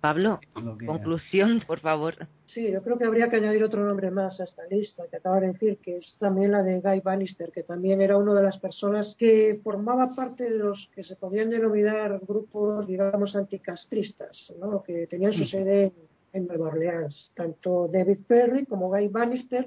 [0.00, 2.28] Pablo, conclusión, por favor.
[2.44, 5.40] Sí, yo creo que habría que añadir otro nombre más a esta lista que acaba
[5.40, 8.58] de decir, que es también la de Guy Bannister, que también era una de las
[8.58, 14.82] personas que formaba parte de los que se podían denominar grupos, digamos, anticastristas, ¿no?
[14.82, 15.92] que tenían su sede
[16.32, 17.32] en Nueva Orleans.
[17.34, 19.66] Tanto David Perry como Guy Bannister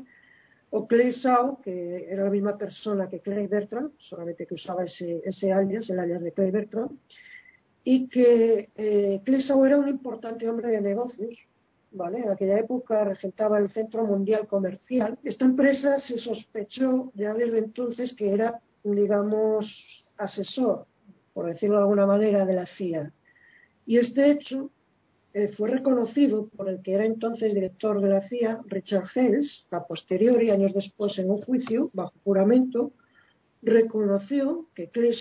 [0.72, 5.22] o Clay Shaw, que era la misma persona que Clay Bertrand, solamente que usaba ese,
[5.26, 6.92] ese alias, el alias de Clay Bertrand,
[7.84, 11.36] y que eh, Clay Shaw era un importante hombre de negocios,
[11.92, 12.20] ¿vale?
[12.20, 15.18] En aquella época regentaba el Centro Mundial Comercial.
[15.24, 20.86] Esta empresa se sospechó ya desde entonces que era, digamos, asesor,
[21.34, 23.12] por decirlo de alguna manera, de la CIA.
[23.88, 24.70] Y este hecho
[25.34, 29.86] eh, fue reconocido por el que era entonces director de la CIA, Richard Hales, a
[29.86, 32.92] posteriori, años después en un juicio, bajo juramento,
[33.62, 35.16] reconoció que Clay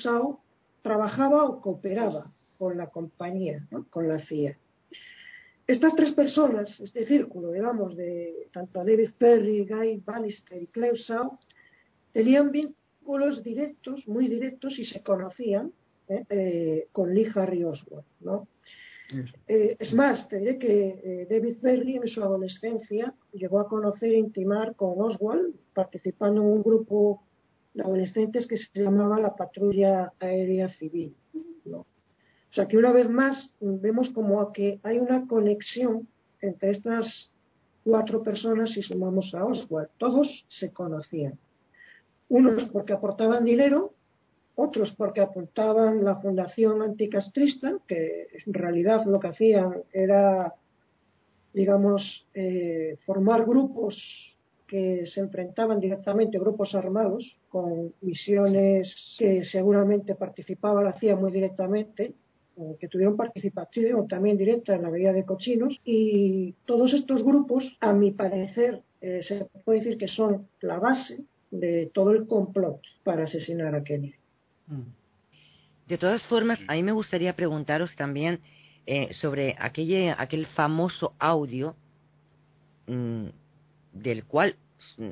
[0.83, 4.57] trabajaba o cooperaba con la compañía, con la CIA.
[5.67, 10.93] Estas tres personas, este círculo, digamos, de tanto David Perry, Guy Bannister y Clay
[12.13, 15.73] tenían vínculos directos, muy directos, y se conocían
[16.09, 16.25] ¿eh?
[16.31, 18.49] Eh, con Lee Harry Oswald, ¿no?
[19.47, 24.13] Eh, es más, te diré que eh, David Berry en su adolescencia llegó a conocer
[24.13, 27.23] e intimar con Oswald, participando en un grupo
[27.73, 31.15] de adolescentes que se llamaba la Patrulla Aérea Civil.
[31.71, 36.09] O sea que una vez más vemos como que hay una conexión
[36.41, 37.33] entre estas
[37.85, 39.91] cuatro personas y sumamos a Oswald.
[39.99, 41.39] Todos se conocían.
[42.29, 43.95] Unos porque aportaban dinero
[44.59, 50.53] otros porque apuntaban la Fundación Anticastrista, que en realidad lo que hacían era,
[51.53, 53.97] digamos, eh, formar grupos
[54.67, 62.15] que se enfrentaban directamente, grupos armados, con misiones que seguramente participaba la CIA muy directamente,
[62.81, 67.93] que tuvieron participación también directa en la Bahía de Cochinos, y todos estos grupos, a
[67.93, 73.23] mi parecer, eh, se puede decir que son la base de todo el complot para
[73.23, 74.15] asesinar a Kennedy.
[75.87, 78.41] De todas formas, a mí me gustaría preguntaros también
[78.87, 81.77] eh, sobre aquel, aquel famoso audio
[82.87, 83.27] mm,
[83.93, 84.57] del cual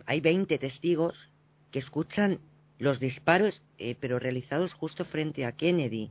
[0.06, 1.30] hay 20 testigos
[1.70, 2.40] que escuchan
[2.78, 6.10] los disparos, eh, pero realizados justo frente a Kennedy,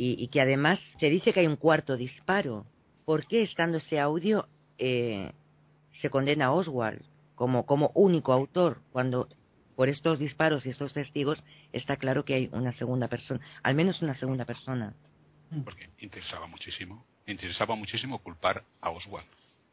[0.00, 2.66] y, que además se dice que hay un cuarto disparo.
[3.04, 4.46] ¿Por qué, estando ese audio,
[4.78, 5.32] eh,
[6.00, 7.02] se condena a Oswald
[7.34, 9.28] como, como único autor, cuando
[9.78, 14.02] por estos disparos y estos testigos está claro que hay una segunda persona, al menos
[14.02, 14.92] una segunda persona.
[15.50, 15.60] Mm.
[15.60, 19.28] Porque interesaba muchísimo, interesaba muchísimo culpar a Oswald.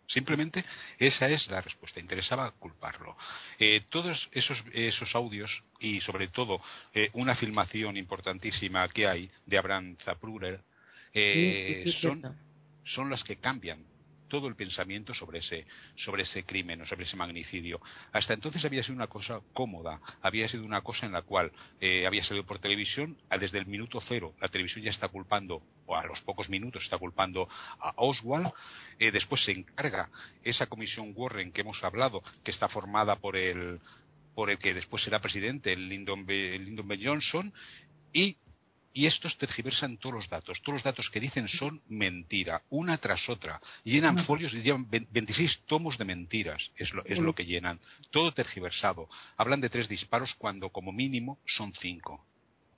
[0.06, 0.64] Simplemente
[1.00, 2.00] esa es la respuesta.
[2.00, 3.18] Interesaba culparlo.
[3.58, 6.62] Eh, todos esos, esos audios y sobre todo
[6.94, 10.62] eh, una filmación importantísima que hay de Abraham Zapruder
[11.16, 12.38] eh, son,
[12.84, 13.84] son las que cambian
[14.28, 17.82] todo el pensamiento sobre ese, sobre ese crimen o sobre ese magnicidio.
[18.12, 22.06] Hasta entonces había sido una cosa cómoda, había sido una cosa en la cual eh,
[22.08, 26.06] había salido por televisión, desde el minuto cero la televisión ya está culpando, o a
[26.06, 27.48] los pocos minutos está culpando
[27.80, 28.52] a Oswald,
[29.00, 30.10] eh, después se encarga
[30.44, 33.80] esa comisión Warren que hemos hablado, que está formada por el
[34.34, 37.00] por el que después será presidente, el Lyndon B.
[37.02, 37.54] Johnson,
[38.12, 38.38] y
[38.96, 40.62] y estos tergiversan todos los datos.
[40.62, 43.62] Todos los datos que dicen son mentira, una tras otra.
[43.84, 47.82] Llenan folios y llevan 26 tomos de mentiras, es lo, es lo que llenan.
[48.10, 49.10] Todo tergiversado.
[49.36, 52.26] Hablan de tres disparos cuando como mínimo son cinco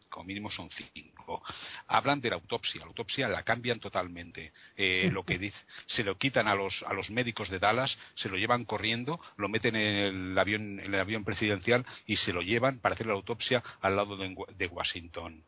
[0.09, 1.43] como mínimo son cinco.
[1.87, 4.53] Hablan de la autopsia, la autopsia la cambian totalmente.
[4.77, 8.29] Eh, lo que dice, se lo quitan a los, a los médicos de Dallas, se
[8.29, 12.41] lo llevan corriendo, lo meten en el avión, en el avión presidencial y se lo
[12.41, 15.43] llevan para hacer la autopsia al lado de Washington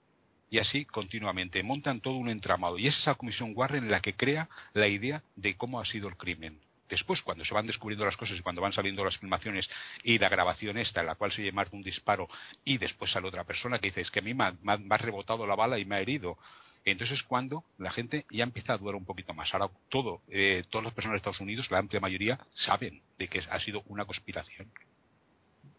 [0.49, 1.63] y así continuamente.
[1.63, 5.55] Montan todo un entramado y es esa comisión Warren la que crea la idea de
[5.55, 6.59] cómo ha sido el crimen.
[6.89, 9.69] Después, cuando se van descubriendo las cosas y cuando van saliendo las filmaciones
[10.03, 12.27] y la grabación esta, en la cual se oye de un disparo,
[12.65, 15.55] y después sale otra persona que dice, es que a mí me ha, rebotado la
[15.55, 16.39] bala y me ha herido.
[16.83, 19.53] Entonces es cuando la gente ya empieza a dudar un poquito más.
[19.53, 23.43] Ahora todo, eh, todas las personas de Estados Unidos, la amplia mayoría, saben de que
[23.47, 24.71] ha sido una conspiración.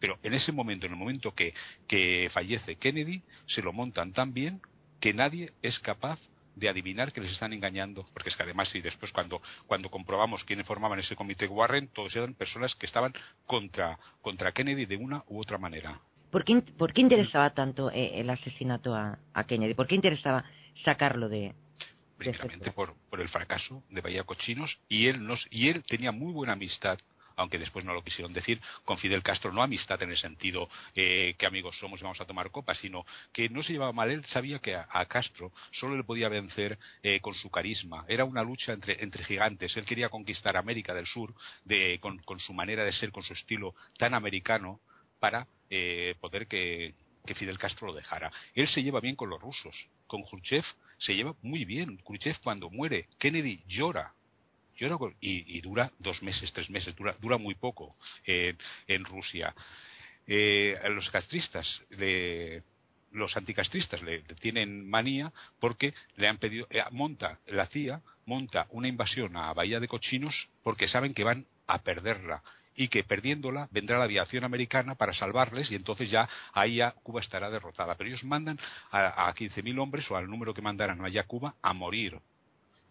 [0.01, 1.53] Pero en ese momento, en el momento que,
[1.87, 4.59] que fallece Kennedy, se lo montan tan bien
[4.99, 6.19] que nadie es capaz
[6.55, 10.43] de adivinar que les están engañando, porque es que además y después cuando, cuando comprobamos
[10.43, 13.13] quiénes formaban ese comité Warren, todos eran personas que estaban
[13.45, 16.01] contra, contra Kennedy de una u otra manera.
[16.31, 19.75] ¿Por qué, por qué interesaba tanto eh, el asesinato a, Kennedy?
[19.75, 20.45] ¿Por qué interesaba
[20.83, 21.53] sacarlo de,
[22.17, 26.33] Primeramente por, por, el fracaso de Bahía Cochinos y él, nos, y él tenía muy
[26.33, 26.97] buena amistad
[27.35, 31.35] aunque después no lo quisieron decir, con Fidel Castro, no amistad en el sentido eh,
[31.37, 34.11] que amigos somos y vamos a tomar copas, sino que no se llevaba mal.
[34.11, 38.05] Él sabía que a, Castro solo le podía vencer eh, con su carisma.
[38.07, 39.75] Era una lucha entre, gigantes.
[39.75, 41.33] Él quería conquistar América del Sur
[41.65, 44.79] de, con, con, su manera de ser, con su estilo tan americano,
[45.19, 48.31] para eh, poder que, que Fidel Castro lo dejara.
[48.55, 49.87] Él se lleva bien con los rusos.
[50.07, 50.65] Con Khrushchev
[50.97, 51.97] se lleva muy bien.
[51.97, 54.13] Khrushchev cuando muere, Kennedy llora
[55.19, 59.53] y, dura dos meses, tres meses, dura, dura muy poco en Rusia.
[60.27, 61.81] Eh, los castristas,
[63.11, 68.87] los anticastristas le, tienen manía porque le han pedido, eh, monta la CIA, monta una
[68.87, 72.43] invasión a Bahía de Cochinos porque saben que van a perderla
[72.75, 77.49] y que perdiéndola vendrá la aviación americana para salvarles y entonces ya ahí Cuba estará
[77.49, 77.95] derrotada.
[77.95, 78.59] Pero ellos mandan
[78.91, 82.19] a, a 15.000 hombres o al número que mandaran allá a Cuba a morir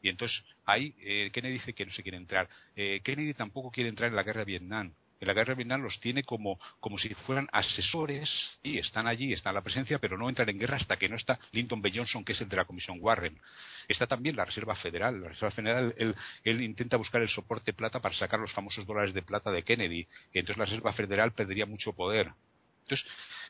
[0.03, 2.49] y entonces ahí eh, Kennedy dice que no se quiere entrar.
[2.77, 4.93] Eh, Kennedy tampoco quiere entrar en la guerra de Vietnam.
[5.21, 9.35] En la guerra de Vietnam los tiene como, como si fueran asesores y están allí,
[9.35, 11.93] están en la presencia, pero no entran en guerra hasta que no está Lyndon B.
[11.95, 13.39] Johnson, que es el de la Comisión Warren.
[13.87, 15.21] Está también la Reserva Federal.
[15.21, 19.13] La Reserva Federal, él, él intenta buscar el soporte plata para sacar los famosos dólares
[19.13, 20.09] de plata de Kennedy.
[20.33, 22.33] Y entonces la Reserva Federal perdería mucho poder.
[22.85, 23.07] Entonces,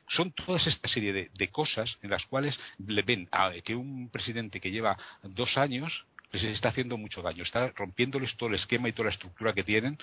[0.08, 4.10] son todas esta serie de, de, cosas en las cuales le ven a que un
[4.10, 8.88] presidente que lleva dos años les está haciendo mucho daño, está rompiéndoles todo el esquema
[8.88, 9.98] y toda la estructura que tienen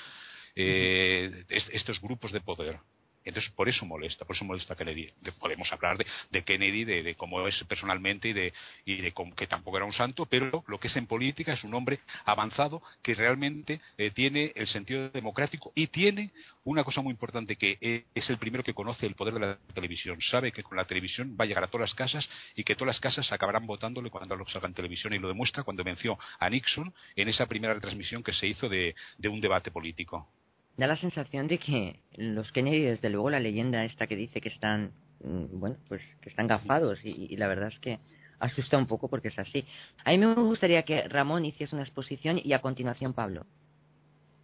[0.56, 2.80] eh, estos grupos de poder.
[3.28, 5.12] Entonces, por eso molesta, por eso molesta Kennedy.
[5.38, 8.54] podemos hablar de, Kennedy, de, cómo es personalmente y de,
[8.86, 11.74] y de que tampoco era un santo, pero lo que es en política es un
[11.74, 16.32] hombre avanzado que realmente eh, tiene el sentido democrático y tiene
[16.64, 19.58] una cosa muy importante, que eh, es el primero que conoce el poder de la
[19.74, 20.22] televisión.
[20.22, 22.88] Sabe que con la televisión va a llegar a todas las casas y que todas
[22.88, 25.14] las casas acabarán votándole cuando lo salga en televisión.
[25.14, 28.96] Y lo demuestra cuando venció a Nixon en esa primera retransmisión que se hizo de
[29.28, 30.30] un debate político
[30.78, 34.50] da la sensación de que los Kennedy, desde luego la leyenda esta que dice que
[34.50, 34.92] están,
[35.24, 38.00] mm, bueno, pues que están gafados y, la verdad es que
[38.40, 39.66] asusta un poco porque es así.
[40.06, 43.46] A mí me gustaría que Ramón hiciese una exposición y a continuación Pablo.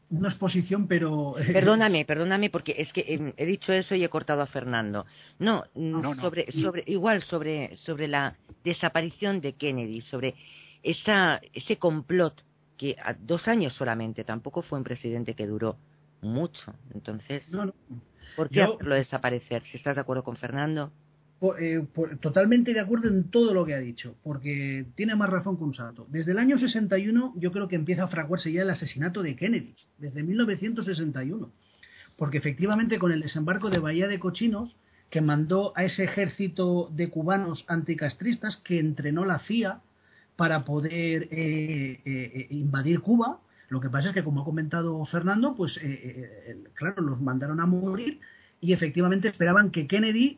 [0.10, 1.38] Una exposición, pero...
[1.40, 5.06] Eh, perdóname, perdóname porque es que em, he dicho eso y he cortado a Fernando.
[5.38, 10.34] No, mm, sobre, sobre, igual sobre, sobre la desaparición de Kennedy, sobre
[10.82, 12.44] esa, ese complot
[12.78, 15.78] que a dos años solamente, tampoco fue un presidente que duró
[16.24, 16.74] mucho.
[16.94, 17.46] Entonces,
[18.36, 19.64] ¿por qué hacerlo desaparecer?
[19.64, 20.92] Si estás de acuerdo con Fernando.
[21.60, 21.86] Eh,
[22.22, 25.74] totalmente de acuerdo en todo lo que ha dicho, porque tiene más razón que un
[25.74, 26.08] santo.
[26.10, 29.76] Desde el año 61 yo creo que empieza a fraguarse ya el asesinato de Kennedy,
[29.98, 31.52] desde 1961,
[32.16, 34.78] porque efectivamente con el desembarco de Bahía de Cochinos,
[35.10, 39.82] que mandó a ese ejército de cubanos anticastristas que entrenó la CIA
[40.38, 43.40] para poder eh, eh, invadir Cuba,
[43.74, 47.20] lo que pasa es que, como ha comentado Fernando, pues eh, eh, eh, claro, los
[47.20, 48.20] mandaron a morir
[48.62, 50.38] y efectivamente esperaban que Kennedy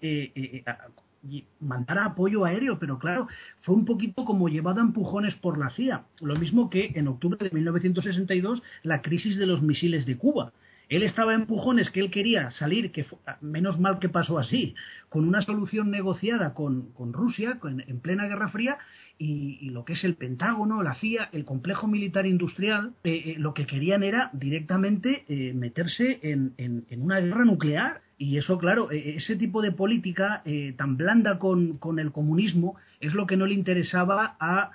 [1.60, 3.28] mandara apoyo aéreo, pero claro,
[3.60, 6.06] fue un poquito como llevado a empujones por la CIA.
[6.22, 10.54] Lo mismo que en octubre de 1962 la crisis de los misiles de Cuba.
[10.90, 13.06] Él estaba en empujones que él quería salir, que
[13.42, 14.76] menos mal que pasó así,
[15.10, 18.78] con una solución negociada con, Rusia en plena Guerra Fría
[19.18, 23.54] y, lo que es el Pentágono, la CIA, el complejo militar industrial, eh, eh, lo
[23.54, 28.02] que querían era directamente eh, meterse en, una guerra nuclear.
[28.18, 30.42] Y eso, claro, ese tipo de política
[30.78, 34.72] tan blanda con, el comunismo es lo que no le interesaba a,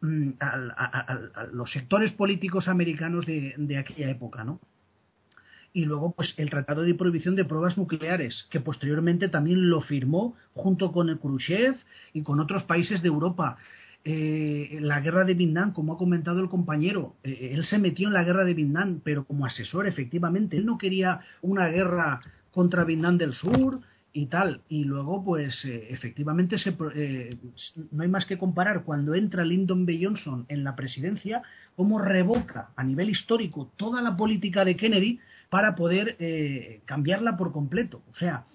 [0.00, 0.30] mm,
[1.52, 4.58] los sectores políticos americanos de, de aquella época, ¿no?
[5.72, 10.34] Y luego pues el Tratado de Prohibición de Pruebas Nucleares, que posteriormente también lo firmó
[10.52, 11.76] junto con el Khrushchev
[12.12, 13.58] y con otros países de Europa.
[14.04, 18.14] Eh, la guerra de Vietnam, como ha comentado el compañero, eh, él se metió en
[18.14, 23.18] la guerra de Vietnam, pero como asesor, efectivamente, él no quería una guerra contra Vietnam
[23.18, 23.80] del Sur,
[24.12, 24.62] y tal.
[24.68, 26.76] Y luego, pues eh, efectivamente se,
[27.90, 30.00] no hay más que comparar cuando entra Lyndon B.
[30.02, 31.42] Johnson en la presidencia,
[31.76, 35.20] cómo revoca a nivel histórico toda la política de Kennedy
[35.50, 38.02] para poder eh, cambiarla por completo.
[38.10, 38.46] O sea,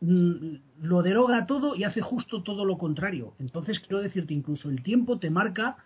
[0.00, 3.34] mm, lo deroga todo y hace justo todo lo contrario.
[3.40, 5.76] Entonces, quiero decirte, incluso el tiempo te marca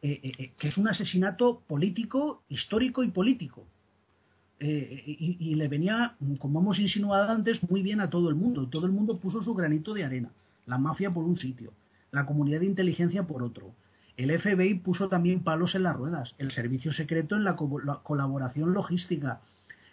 [0.00, 3.66] que es un asesinato político, histórico y político.
[4.60, 8.66] Eh, y, le venía, como hemos insinuado antes, muy bien a todo el mundo.
[8.66, 10.30] Todo el mundo puso su granito de arena.
[10.66, 11.72] La mafia por un sitio,
[12.10, 13.72] la comunidad de inteligencia por otro.
[14.16, 19.40] El FBI puso también palos en las ruedas, el servicio secreto en la, colaboración logística.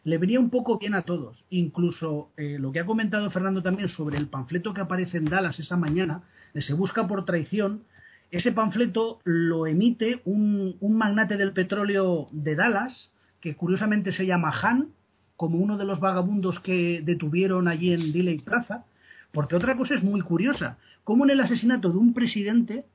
[0.05, 1.43] Le venía un poco bien a todos.
[1.49, 5.59] Incluso eh, lo que ha comentado Fernando también sobre el panfleto que aparece en Dallas
[5.59, 6.21] esa mañana,
[6.53, 7.83] de Se busca por traición,
[8.31, 14.89] ese panfleto lo emite un magnate del petróleo de Dallas, que curiosamente se llama Han,
[15.35, 18.85] como uno de los vagabundos que detuvieron allí en Diley Plaza,
[19.31, 22.85] porque otra cosa es muy curiosa, como en el asesinato de un presidente,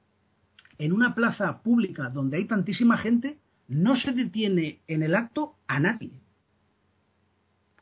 [0.78, 3.38] en una plaza pública donde hay tantísima gente,
[3.68, 6.11] no se detiene en el acto a nadie.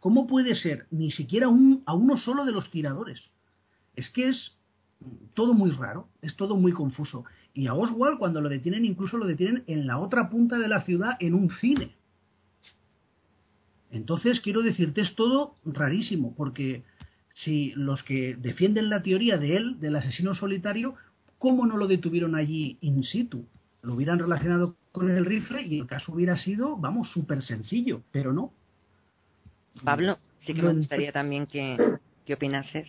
[0.01, 3.23] ¿Cómo puede ser ni siquiera un, a uno solo de los tiradores?
[3.97, 4.57] Es que es
[5.35, 7.25] todo muy raro, es todo muy confuso.
[7.55, 10.83] Y a Oswald cuando lo detienen incluso lo detienen en la otra punta de la
[10.83, 11.95] ciudad en un cine.
[13.91, 16.83] Entonces, quiero decirte, es todo rarísimo, porque
[17.33, 20.95] si los que defienden la teoría de él, del asesino solitario,
[21.39, 23.47] ¿cómo no lo detuvieron allí in situ?
[23.81, 28.33] Lo hubieran relacionado con el rifle y el caso hubiera sido, vamos, súper sencillo, pero
[28.33, 28.53] no.
[29.79, 31.77] Pablo, sí que me gustaría también que,
[32.25, 32.89] que opinases.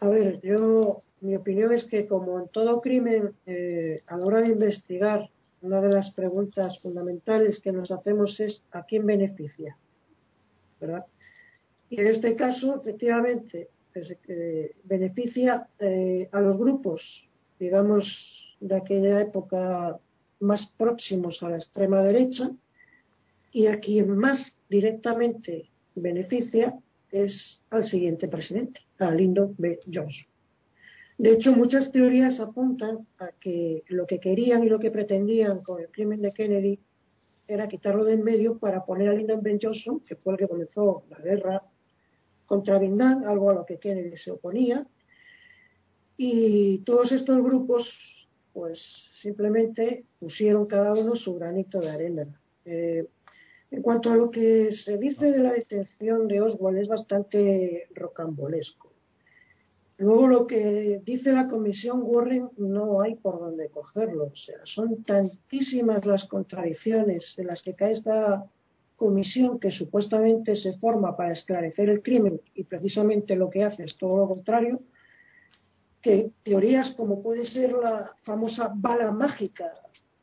[0.00, 4.40] A ver, yo, mi opinión es que como en todo crimen, eh, a la hora
[4.40, 5.28] de investigar
[5.60, 9.76] una de las preguntas fundamentales que nos hacemos es ¿a quién beneficia?
[10.80, 11.04] ¿verdad?
[11.90, 13.70] Y en este caso, efectivamente,
[14.84, 17.28] beneficia eh, a los grupos,
[17.58, 19.98] digamos, de aquella época
[20.40, 22.50] más próximos a la extrema derecha,
[23.52, 26.78] y a quien más directamente beneficia
[27.10, 29.80] es al siguiente presidente, a Lyndon B.
[29.92, 30.26] Johnson.
[31.16, 35.80] De hecho, muchas teorías apuntan a que lo que querían y lo que pretendían con
[35.80, 36.78] el crimen de Kennedy
[37.48, 40.46] era quitarlo de en medio para poner a Lyndon Ben Johnson, que fue el que
[40.46, 41.62] comenzó la guerra
[42.46, 44.86] contra Vietnam, algo a lo que Kennedy se oponía.
[46.16, 47.88] Y todos estos grupos,
[48.52, 48.80] pues
[49.20, 52.40] simplemente pusieron cada uno su granito de arena.
[52.64, 53.08] Eh,
[53.70, 58.92] en cuanto a lo que se dice de la detención de Oswald, es bastante rocambolesco.
[59.98, 64.26] Luego lo que dice la Comisión Warren no hay por dónde cogerlo.
[64.26, 68.46] O sea, son tantísimas las contradicciones en las que cae esta
[68.94, 73.96] comisión que supuestamente se forma para esclarecer el crimen y precisamente lo que hace es
[73.96, 74.80] todo lo contrario,
[76.02, 79.72] que teorías como puede ser la famosa bala mágica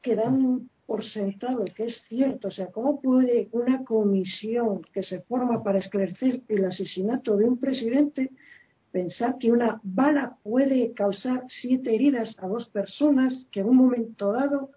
[0.01, 5.21] que dan por sentado que es cierto, o sea, ¿cómo puede una comisión que se
[5.21, 8.31] forma para esclarecer el asesinato de un presidente
[8.91, 14.31] pensar que una bala puede causar siete heridas a dos personas que en un momento
[14.31, 14.71] dado,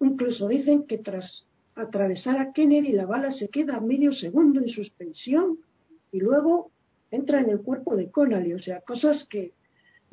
[0.00, 5.60] incluso dicen que tras atravesar a Kennedy la bala se queda medio segundo en suspensión
[6.12, 6.72] y luego
[7.10, 8.52] entra en el cuerpo de Connolly.
[8.52, 9.52] O sea, cosas que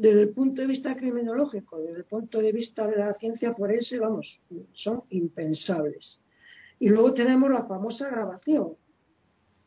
[0.02, 4.00] desde el punto de vista criminológico, desde el punto de vista de la ciencia forense,
[4.00, 4.40] vamos,
[4.74, 6.20] son impensables.
[6.80, 8.76] Y luego tenemos la famosa grabación.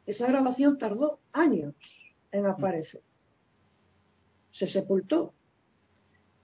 [0.06, 1.74] Esa grabación tardó años
[2.32, 3.02] en aparecer
[4.54, 5.34] se sepultó.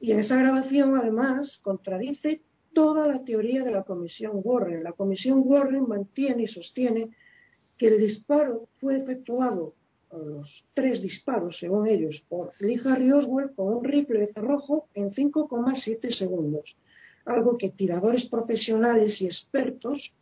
[0.00, 4.82] Y en esa grabación, además, contradice toda la teoría de la Comisión Warren.
[4.82, 7.10] La Comisión Warren mantiene y sostiene
[7.78, 9.74] que el disparo fue efectuado,
[10.12, 15.10] los tres disparos, según ellos, por Lee Harry Oswald con un rifle de cerrojo en
[15.10, 16.76] 5,7 segundos,
[17.24, 20.12] algo que tiradores profesionales y expertos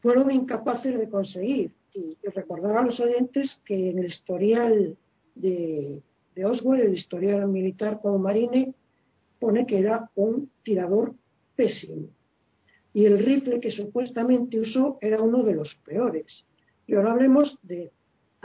[0.00, 1.72] fueron incapaces de conseguir.
[1.94, 4.96] Y recordar a los oyentes que en el historial
[5.36, 6.02] de
[6.34, 8.74] de Oswald, el historiador militar como marine,
[9.38, 11.14] pone que era un tirador
[11.56, 12.08] pésimo.
[12.92, 16.44] Y el rifle que supuestamente usó era uno de los peores.
[16.86, 17.90] Y ahora hablemos de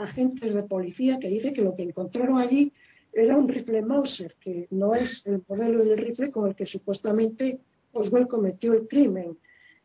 [0.00, 2.72] agentes de policía que dice que lo que encontraron allí
[3.12, 7.60] era un rifle Mauser, que no es el modelo del rifle con el que supuestamente
[7.92, 9.36] Oswald cometió el crimen.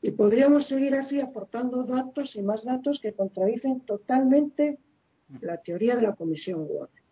[0.01, 4.78] Y podríamos seguir así aportando datos y más datos que contradicen totalmente
[5.41, 7.03] la teoría de la Comisión Warren.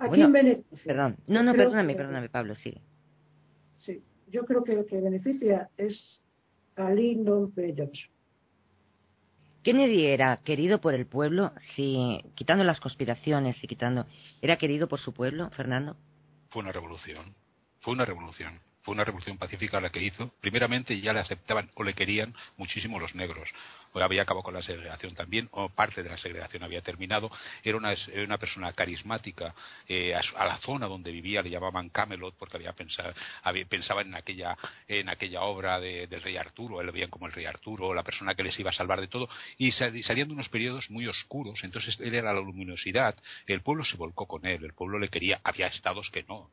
[0.00, 0.92] ¿A quién beneficia?
[0.92, 1.16] Perdón.
[1.26, 2.80] No, no, perdóname, perdóname, Pablo, sigue.
[3.76, 6.22] Sí, yo creo que lo que beneficia es
[6.76, 7.74] a Lyndon B.
[9.68, 14.06] Kennedy era querido por el pueblo, si, quitando las conspiraciones y quitando,
[14.40, 15.94] ¿era querido por su pueblo, Fernando?
[16.48, 17.34] Fue una revolución,
[17.80, 20.32] fue una revolución fue una revolución pacífica la que hizo.
[20.40, 23.50] Primeramente ya le aceptaban o le querían muchísimo los negros.
[23.92, 27.30] O había acabado con la segregación también, o parte de la segregación había terminado.
[27.62, 27.92] Era una,
[28.24, 29.54] una persona carismática.
[29.86, 33.12] Eh, a, la zona donde vivía le llamaban Camelot porque había pensado,
[33.42, 36.80] había, en aquella, en aquella obra del rey Arturo.
[36.80, 39.08] Él lo veían como el rey Arturo, la persona que les iba a salvar de
[39.08, 39.28] todo.
[39.58, 41.62] Y, salían de unos periodos muy oscuros.
[41.62, 43.14] Entonces él era la luminosidad.
[43.46, 44.64] El pueblo se volcó con él.
[44.64, 45.42] El pueblo le quería.
[45.44, 46.50] Había estados que no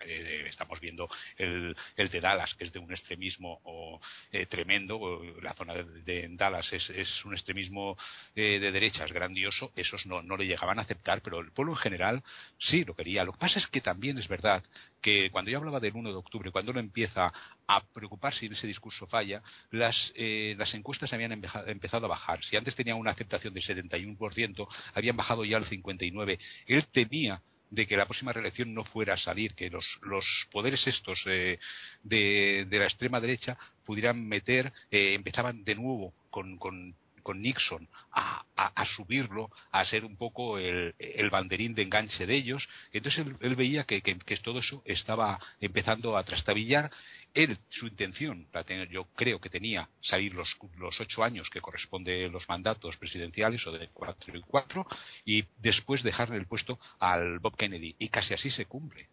[0.00, 4.00] eh, estamos viendo el, el, de Dallas, que es de un extremismo
[4.32, 7.96] eh, tremendo, la zona de, Dallas es, un extremismo
[8.34, 11.78] eh, de derechas grandioso, esos no, no le llegaban a aceptar, pero el pueblo en
[11.78, 12.22] general
[12.58, 13.24] sí lo quería.
[13.24, 14.62] Lo que pasa es que también es verdad
[15.00, 17.32] que cuando yo hablaba del 1 de octubre, cuando uno empieza
[17.66, 21.32] a preocuparse y ese discurso falla, las, las encuestas habían
[21.66, 22.42] empezado a bajar.
[22.42, 26.38] Si antes tenía una aceptación del 71%, habían bajado ya al 59%.
[26.66, 30.86] Él temía de que la próxima reelección no fuera a salir, que los, los poderes
[30.86, 31.58] estos eh,
[32.02, 37.88] de, de, la extrema derecha pudieran meter, eh, empezaban de nuevo con, con, con Nixon
[38.12, 42.68] a, a, subirlo, a ser un poco el, el, banderín de enganche de ellos.
[42.92, 46.90] Entonces él, él veía que, que, que, todo eso estaba empezando a trastabillar
[47.34, 51.60] él, su intención, la tener, yo creo que tenía salir los, los ocho años que
[51.60, 54.86] corresponde los mandatos presidenciales o de cuatro y cuatro
[55.24, 57.94] y después dejarle el puesto al Bob Kennedy.
[57.98, 59.08] Y casi así se cumple.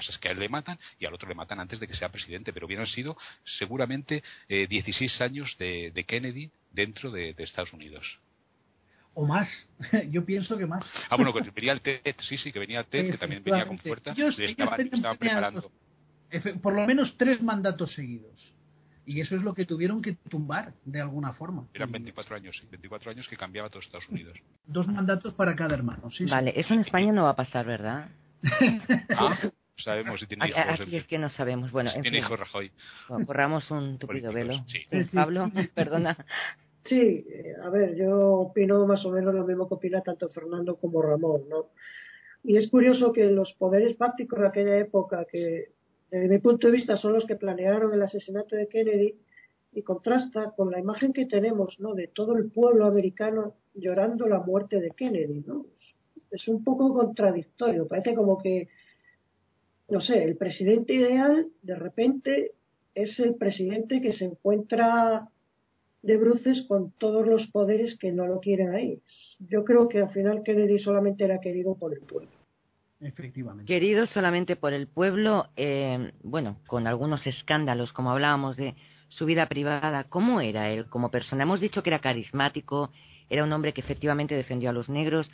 [0.00, 1.94] Pasa es que a él le matan y al otro le matan antes de que
[1.94, 7.44] sea presidente, pero hubieran sido seguramente eh, 16 años de, de, Kennedy dentro de, de
[7.44, 8.18] Estados Unidos
[9.12, 9.68] o más.
[10.10, 10.86] Yo pienso que más.
[11.10, 13.66] Ah, bueno, que venía el TED, sí, sí, que venía el TED, que también venía
[13.66, 14.14] con fuerza.
[14.14, 15.70] Yo, estaban, estaban preparando
[16.62, 18.54] por lo menos tres mandatos seguidos.
[19.06, 21.66] Y eso es lo que tuvieron que tumbar de alguna forma.
[21.74, 24.38] Eran 24 años, sí, 24 años que cambiaba todo Estados Unidos.
[24.66, 26.26] Dos mandatos para cada hermano, sí.
[26.26, 28.08] Vale, eso en España no va a pasar, ¿verdad?
[29.16, 29.36] ah,
[29.80, 30.80] sabemos si tiene hijos.
[30.80, 31.72] Aquí es que no sabemos.
[31.72, 32.70] Bueno, si tiene hijos Rajoy.
[33.26, 34.64] corramos un tupido velo.
[34.66, 34.86] Sí.
[35.14, 36.16] Pablo, perdona.
[36.84, 40.76] Sí, eh, a ver, yo opino más o menos lo mismo que opina tanto Fernando
[40.76, 41.66] como Ramón, ¿no?
[42.42, 45.72] Y es curioso que los poderes fácticos de aquella época, que
[46.10, 49.14] desde mi punto de vista, son los que planearon el asesinato de Kennedy
[49.72, 51.94] y contrasta con la imagen que tenemos ¿no?
[51.94, 55.44] de todo el pueblo americano llorando la muerte de Kennedy.
[55.46, 55.66] ¿no?
[56.30, 58.68] Es un poco contradictorio, parece como que,
[59.90, 62.52] no sé, el presidente ideal de repente
[62.94, 65.28] es el presidente que se encuentra
[66.02, 69.02] de bruces con todos los poderes que no lo quieren ahí.
[69.38, 72.30] Yo creo que al final Kennedy solamente era querido por el pueblo.
[73.00, 73.66] Efectivamente.
[73.66, 78.74] Querido solamente por el pueblo, eh, bueno, con algunos escándalos, como hablábamos de
[79.08, 80.04] su vida privada.
[80.04, 81.42] ¿Cómo era él como persona?
[81.42, 82.90] Hemos dicho que era carismático,
[83.28, 85.30] era un hombre que efectivamente defendió a los negros,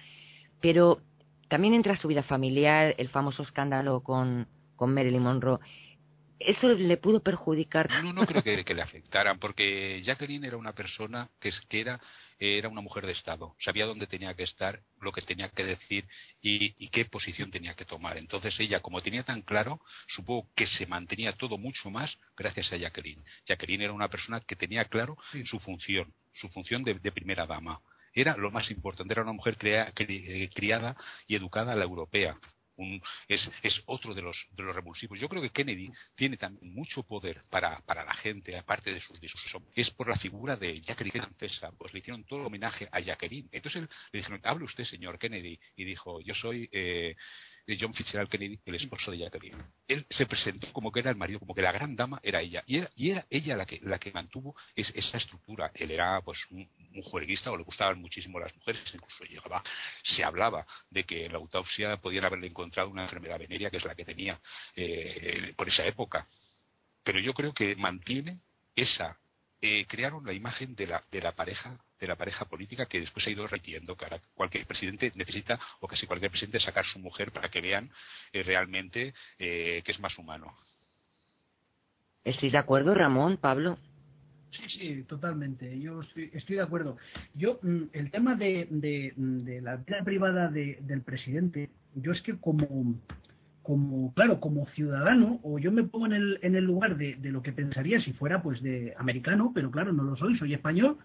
[0.60, 1.00] pero
[1.48, 5.60] también entra su vida familiar, el famoso escándalo con, con Marilyn Monroe
[6.38, 7.90] eso le pudo perjudicar.
[8.02, 12.00] No, no creo que, le afectaran, porque Jacqueline era una persona que, que era,
[12.38, 16.06] era una mujer de Estado, sabía dónde tenía que estar, lo que tenía que decir
[16.42, 18.18] y, y, qué posición tenía que tomar.
[18.18, 22.76] Entonces ella, como tenía tan claro, supongo que se mantenía todo mucho más gracias a
[22.76, 23.24] Jacqueline.
[23.46, 27.80] Jacqueline era una persona que tenía claro su función, su función de, de primera dama
[28.16, 30.96] era lo más importante, era una mujer crea, cri, criada
[31.26, 32.38] y educada a la europea
[33.28, 35.18] es, otro de los, de los revulsivos.
[35.18, 39.20] Yo creo que Kennedy tiene también mucho poder para, para la gente, aparte de sus
[39.20, 39.62] discursos.
[39.74, 43.48] Es por la figura de Jacqueline francesa, pues le hicieron todo el homenaje a Jacqueline.
[43.52, 45.58] Entonces le dijeron, hable usted, señor Kennedy.
[45.76, 46.68] Y dijo, yo soy...
[46.72, 47.16] Eh,
[47.66, 49.56] de John Fitzgerald Kennedy, el esposo de Jacqueline.
[49.88, 52.62] Él se presentó como que era el marido, como que la gran dama era ella.
[52.66, 55.70] Y era, y era ella la que, la que mantuvo es, esa estructura.
[55.74, 58.82] Él era pues un, un, juerguista o le gustaban muchísimo las mujeres.
[58.94, 59.62] Incluso llegaba,
[60.02, 63.84] se hablaba de que en la autopsia podían haberle encontrado una enfermedad venérea, que es
[63.84, 64.40] la que tenía
[64.76, 66.28] eh, por esa época.
[67.02, 68.40] Pero yo creo que mantiene
[68.74, 69.18] esa
[69.60, 73.24] eh, crearon la imagen de la, de la pareja de la pareja política que después
[73.24, 76.98] se ha ido repitiendo que ahora cualquier presidente necesita o casi cualquier presidente sacar su
[76.98, 77.90] mujer para que vean
[78.32, 80.56] eh, realmente eh, que es más humano
[82.26, 83.78] ¿Estoy de acuerdo Ramón Pablo?
[84.50, 85.78] Sí, sí, totalmente.
[85.78, 86.96] Yo estoy, estoy de acuerdo.
[87.34, 92.20] Yo, mm, el tema de, de, de la vida privada de, del presidente, yo es
[92.22, 92.96] que como,
[93.62, 97.30] como, claro, como ciudadano, o yo me pongo en el, en el lugar de, de,
[97.30, 100.98] lo que pensaría si fuera pues de americano, pero claro, no lo soy, soy español,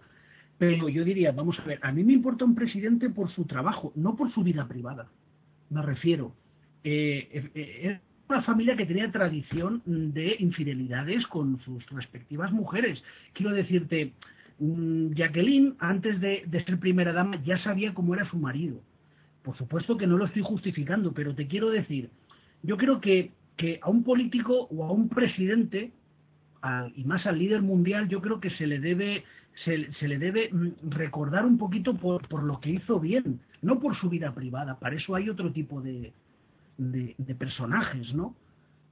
[0.62, 3.92] pero yo diría, vamos a ver, a mí me importa un presidente por su trabajo,
[3.96, 5.08] no por su vida privada,
[5.70, 6.36] me refiero.
[6.84, 13.02] Eh, eh, eh, una familia que tenía tradición de infidelidades con sus respectivas mujeres.
[13.32, 14.12] Quiero decirte,
[14.60, 18.80] mm, Jacqueline, antes de, ser primera dama, ya sabía cómo era su marido.
[19.42, 22.08] Por supuesto que no lo estoy justificando, pero te quiero decir,
[22.62, 25.90] yo creo que, que a un político o a un presidente,
[26.94, 29.24] y más al líder mundial, yo creo que se le debe,
[29.64, 33.80] se, se le debe mm, recordar un poquito por, por lo que hizo bien, no
[33.80, 34.78] por su vida privada.
[34.78, 36.12] Para eso hay otro tipo de,
[36.78, 38.36] de, personajes, ¿no?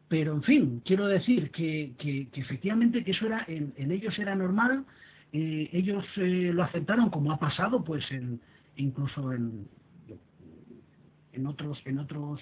[0.09, 4.85] Pero, en fin, quiero decir que, que, efectivamente que eso era en, ellos era normal,
[5.33, 8.41] eh, ellos eh, lo aceptaron como ha pasado, pues, en,
[8.77, 9.69] incluso en,
[11.33, 12.41] en otros, en otros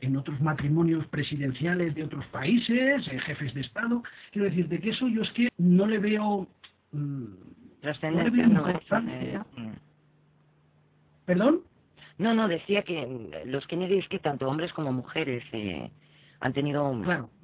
[0.00, 4.02] en otros matrimonios presidenciales de otros países, en jefes de Estado.
[4.32, 6.48] Quiero decir, de que eso yo es que no le veo...
[6.92, 7.24] Mm,
[7.80, 8.64] Trascendencia, no,
[11.24, 11.60] ¿Perdón?
[12.18, 15.90] No, no, decía que los Kennedy es que tanto hombres como mujeres eh,
[16.40, 16.92] han tenido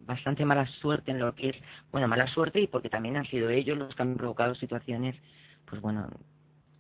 [0.01, 1.57] bastante mala suerte en lo que es,
[1.91, 5.17] bueno, mala suerte y porque también han sido ellos los que han provocado situaciones,
[5.65, 6.09] pues bueno,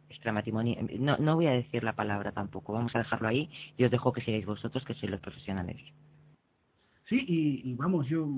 [0.08, 0.76] extramatrimonio.
[0.98, 4.12] No, no voy a decir la palabra tampoco, vamos a dejarlo ahí y os dejo
[4.12, 5.80] que seáis vosotros que sois los profesionales.
[7.08, 8.28] Sí, y, vamos, yo,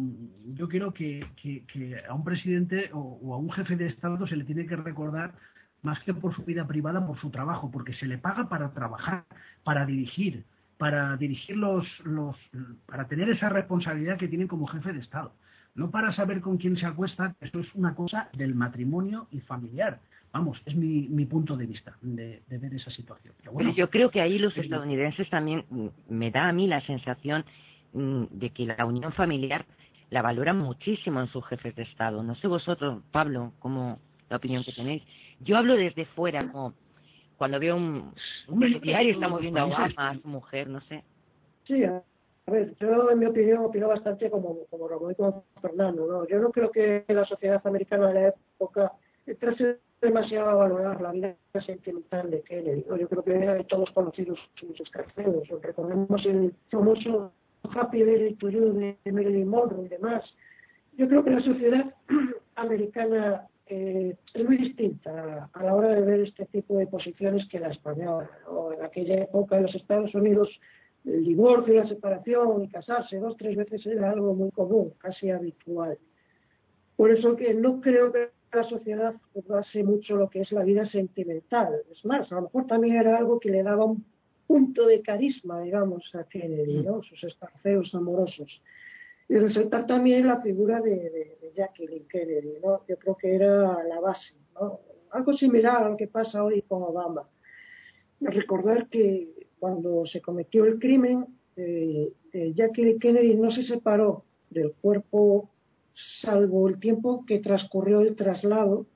[0.45, 4.45] yo quiero que, que, a un presidente o, a un jefe de Estado se le
[4.45, 5.33] tiene que recordar
[5.81, 9.25] más que por su vida privada, por su trabajo, porque se le paga para trabajar,
[9.65, 10.45] para dirigir,
[10.77, 12.37] para dirigir los, los,
[12.85, 15.33] para tener esa responsabilidad que tienen como jefe de Estado,
[15.75, 20.01] no para saber con quién se acuesta, esto es una cosa del matrimonio y familiar.
[20.39, 23.35] Vamos, es mi, mi punto de vista de, ver esa situación.
[23.75, 27.45] yo creo que ahí los estadounidenses también, mm, me da a mí la sensación
[27.93, 29.67] mm, de que la unión familiar
[30.11, 32.23] la valoran muchísimo en sus jefes de Estado.
[32.23, 33.99] No sé vosotros, Pablo, cómo
[34.31, 35.03] la opinión que tenéis.
[35.41, 36.73] Yo hablo desde fuera, como
[37.37, 38.13] cuando veo un,
[38.47, 41.03] un diario, estamos viendo a Obama, a su mujer, no sé.
[41.67, 42.01] Sí, a
[42.47, 46.07] ver, yo en mi opinión opino bastante como, como Ramón y como Fernando.
[46.07, 46.29] ¿no?
[46.29, 48.93] Yo no creo que la sociedad americana de la época
[49.41, 51.37] trate demasiado a valorar la vida
[51.67, 52.85] sentimental de Kennedy.
[52.89, 55.49] Yo creo que todos conocidos sus escarceos.
[55.63, 57.33] Recordemos el famoso
[57.75, 60.23] Happy Day to You de Marilyn Monroe y demás.
[60.97, 61.95] Yo creo que la sociedad
[62.57, 67.61] americana eh, es muy distinta a la hora de ver este tipo de posiciones que
[67.61, 68.31] la española.
[68.77, 70.49] En aquella época en los Estados Unidos
[71.05, 75.99] el divorcio, la separación y casarse dos, tres veces era algo muy común, casi habitual.
[76.97, 79.15] Por eso que no creo que la sociedad
[79.47, 81.83] base mucho lo que es la vida sentimental.
[81.91, 84.05] Es más, a lo mejor también era algo que le daba un
[84.47, 87.03] punto de carisma, digamos, a Kennedy, ¿no?
[87.03, 88.63] sus estarceos amorosos.
[89.29, 92.81] Y resaltar también la figura de, de, Jacqueline Kennedy, ¿no?
[92.89, 94.81] Yo creo que era la base, ¿no?
[95.11, 97.29] Algo similar a lo que pasa hoy con Obama.
[98.21, 101.27] Recordar que cuando se cometió el crimen,
[101.57, 102.13] eh,
[102.55, 105.51] Jacqueline Kennedy no se separó del cuerpo
[106.21, 108.87] salvo el tiempo que transcurrió el traslado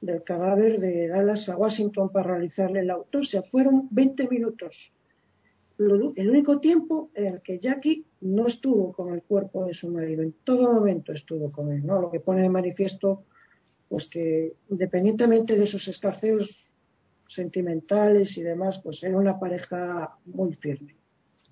[0.00, 3.42] del cadáver de Dallas a Washington para realizarle la autopsia.
[3.42, 4.92] Fueron 20 minutos
[5.80, 10.22] el único tiempo en el que Jackie no estuvo con el cuerpo de su marido,
[10.22, 12.00] en todo momento estuvo con él, ¿no?
[12.00, 13.24] Lo que pone de manifiesto,
[13.88, 16.50] pues que independientemente de sus escarceos
[17.28, 20.96] sentimentales y demás, pues era una pareja muy firme.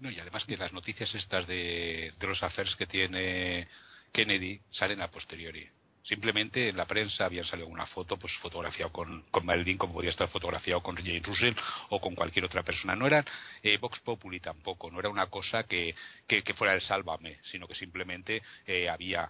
[0.01, 3.67] No, y además que las noticias estas de, de los affairs que tiene
[4.13, 5.69] Kennedy salen a posteriori.
[6.03, 10.09] Simplemente en la prensa había salido una foto, pues fotografiado con, con Marilyn, como podía
[10.09, 11.55] estar fotografiado con Jane Russell
[11.91, 12.97] o con cualquier otra persona.
[12.97, 13.23] No era
[13.63, 15.95] eh, Vox Populi tampoco, no era una cosa que,
[16.27, 19.29] que, fuera el sálvame, sino que simplemente eh, había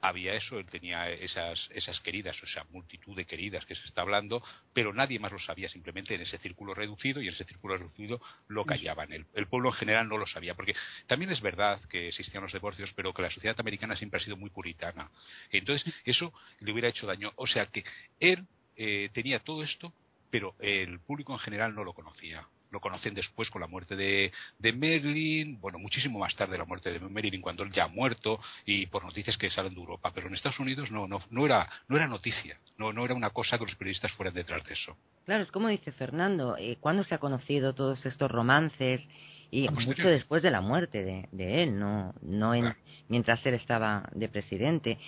[0.00, 4.02] había eso, él tenía esas, esas queridas, o esa multitud de queridas que se está
[4.02, 4.42] hablando,
[4.72, 8.20] pero nadie más lo sabía simplemente en ese círculo reducido y en ese círculo reducido
[8.48, 9.12] lo callaban.
[9.12, 10.74] El, el pueblo en general no lo sabía, porque
[11.06, 14.36] también es verdad que existían los divorcios, pero que la sociedad americana siempre ha sido
[14.36, 15.10] muy puritana.
[15.50, 17.32] Entonces, eso le hubiera hecho daño.
[17.36, 17.84] O sea que
[18.18, 18.46] él
[18.76, 19.92] eh, tenía todo esto,
[20.30, 24.32] pero el público en general no lo conocía lo conocen después con la muerte de,
[24.58, 28.40] de Merlin, bueno, muchísimo más tarde la muerte de Merlin cuando él ya ha muerto
[28.64, 31.68] y por noticias que salen de Europa, pero en Estados Unidos no, no, no, era,
[31.88, 34.96] no era noticia, no, no era una cosa que los periodistas fueran detrás de eso.
[35.24, 39.06] Claro, es como dice Fernando, eh, ¿cuándo se ha conocido todos estos romances?
[39.52, 42.72] Y mucho después de la muerte de, de él, no, no en,
[43.08, 44.98] mientras él estaba de presidente.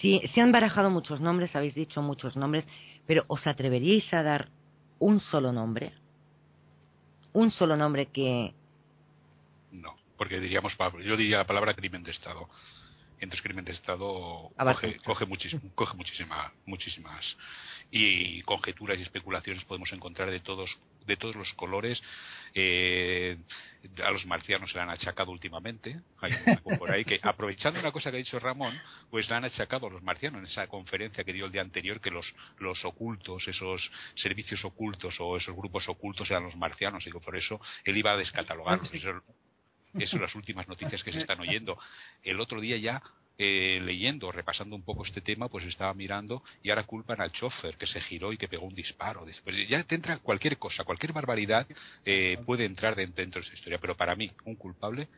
[0.00, 2.66] Sí, se han barajado muchos nombres, habéis dicho muchos nombres,
[3.06, 4.48] pero ¿os atreveríais a dar
[4.98, 5.92] un solo nombre?
[7.32, 8.54] Un solo nombre que...
[9.72, 12.48] No, porque diríamos, yo diría la palabra crimen de Estado.
[13.20, 15.26] Entonces crimen de Estado coge, coge,
[15.74, 17.36] coge muchísima, muchísimas
[17.90, 22.02] y conjeturas y especulaciones podemos encontrar de todos de todos los colores.
[22.54, 23.36] Eh,
[24.04, 26.00] a los marcianos se le han achacado últimamente.
[26.20, 26.32] Hay
[26.64, 28.78] un por ahí que, aprovechando una cosa que ha dicho Ramón,
[29.10, 32.00] pues le han achacado a los marcianos en esa conferencia que dio el día anterior
[32.00, 37.04] que los, los ocultos, esos servicios ocultos o esos grupos ocultos eran los marcianos.
[37.04, 38.92] Digo, por eso él iba a descatalogarlos.
[38.92, 39.22] Eso,
[39.94, 41.78] eso son las últimas noticias que se están oyendo.
[42.22, 43.02] El otro día ya
[43.42, 47.78] eh, leyendo, repasando un poco este tema, pues estaba mirando y ahora culpan al chofer
[47.78, 49.24] que se giró y que pegó un disparo.
[49.24, 51.66] Después ya te entra cualquier cosa, cualquier barbaridad
[52.04, 53.78] eh, puede entrar dentro de esa historia.
[53.78, 55.08] Pero para mí, un culpable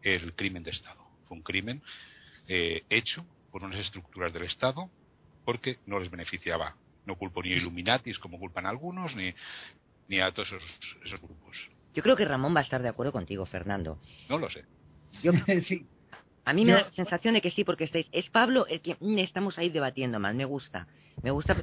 [0.00, 1.04] es el crimen de Estado.
[1.26, 1.82] Fue un crimen
[2.46, 4.88] eh, hecho por unas estructuras del Estado
[5.44, 6.76] porque no les beneficiaba.
[7.04, 9.34] No culpo ni a Illuminatis como culpan algunos, ni,
[10.06, 11.71] ni a todos esos, esos grupos.
[11.94, 13.98] Yo creo que Ramón va a estar de acuerdo contigo, Fernando.
[14.28, 14.64] No lo sé.
[15.22, 15.32] Yo,
[15.62, 15.86] sí,
[16.44, 18.06] a mí me da la sensación de que sí, porque estáis.
[18.12, 20.34] Es Pablo el que mm, estamos ahí debatiendo más.
[20.34, 20.88] Me gusta.
[21.22, 21.54] Me gusta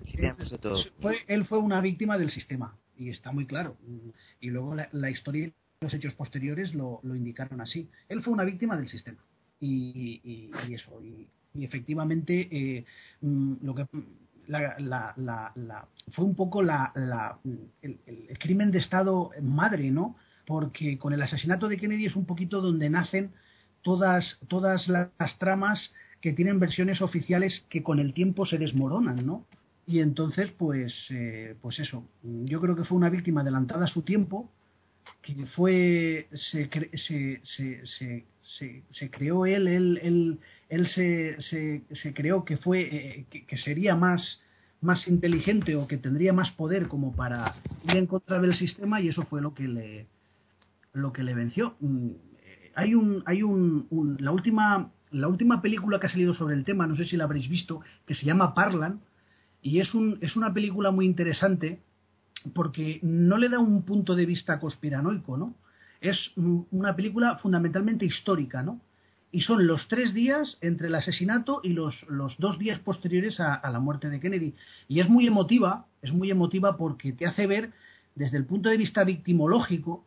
[0.62, 0.78] todo.
[1.02, 2.78] Fue, él fue una víctima del sistema.
[2.98, 3.78] Y está muy claro.
[4.40, 7.90] Y luego la, historia y los hechos posteriores lo, indicaron así.
[8.08, 9.20] Él fue una víctima del sistema.
[9.60, 11.02] Y, eso.
[11.02, 11.28] Y,
[11.64, 12.86] efectivamente, eh,
[13.22, 13.86] mm, lo que.
[16.12, 16.92] Fue un poco la,
[17.82, 20.16] el, el crimen de Estado madre, ¿no?
[20.46, 23.32] Porque con el asesinato de Kennedy es un poquito donde nacen
[23.82, 29.46] todas, todas las tramas que tienen versiones oficiales que con el tiempo se desmoronan, ¿no?
[29.88, 34.04] Y entonces, pues, eh, pues eso, yo creo que fue una víctima adelantada a su
[34.04, 34.52] tiempo,
[35.22, 40.40] que fue, se, se, se, se, se creó él, él, él,
[40.86, 44.44] se, se, creó que fue, eh, que, sería más,
[44.82, 49.08] más inteligente o que tendría más poder como para ir en contra del sistema y
[49.08, 50.08] eso fue lo que le,
[50.94, 51.76] lo que le venció
[52.80, 56.88] hay un, hay un, la última, la última película que ha salido sobre el tema,
[56.88, 59.02] no sé si la habréis visto, que se llama Parlan,
[59.62, 61.82] y es, un, es una película muy interesante
[62.54, 65.56] porque no le da un punto de vista conspiranoico, ¿no?
[66.00, 68.80] Es una película fundamentalmente histórica, ¿no?
[69.32, 73.62] Y son los tres días entre el asesinato y los, los dos días posteriores a,
[73.72, 74.56] la muerte de Kennedy.
[74.88, 77.72] Y es muy emotiva, es muy emotiva porque te hace ver,
[78.16, 80.04] desde el punto de vista victimológico,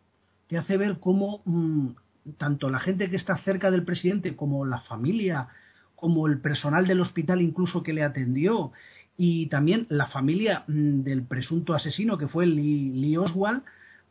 [0.49, 1.91] te hace ver cómo mm,
[2.37, 5.49] tanto la gente que está cerca del presidente como la familia,
[5.95, 8.73] como el personal del hospital incluso que le atendió
[9.17, 13.63] y también la familia mm, del presunto asesino que fue Lee, Oswald,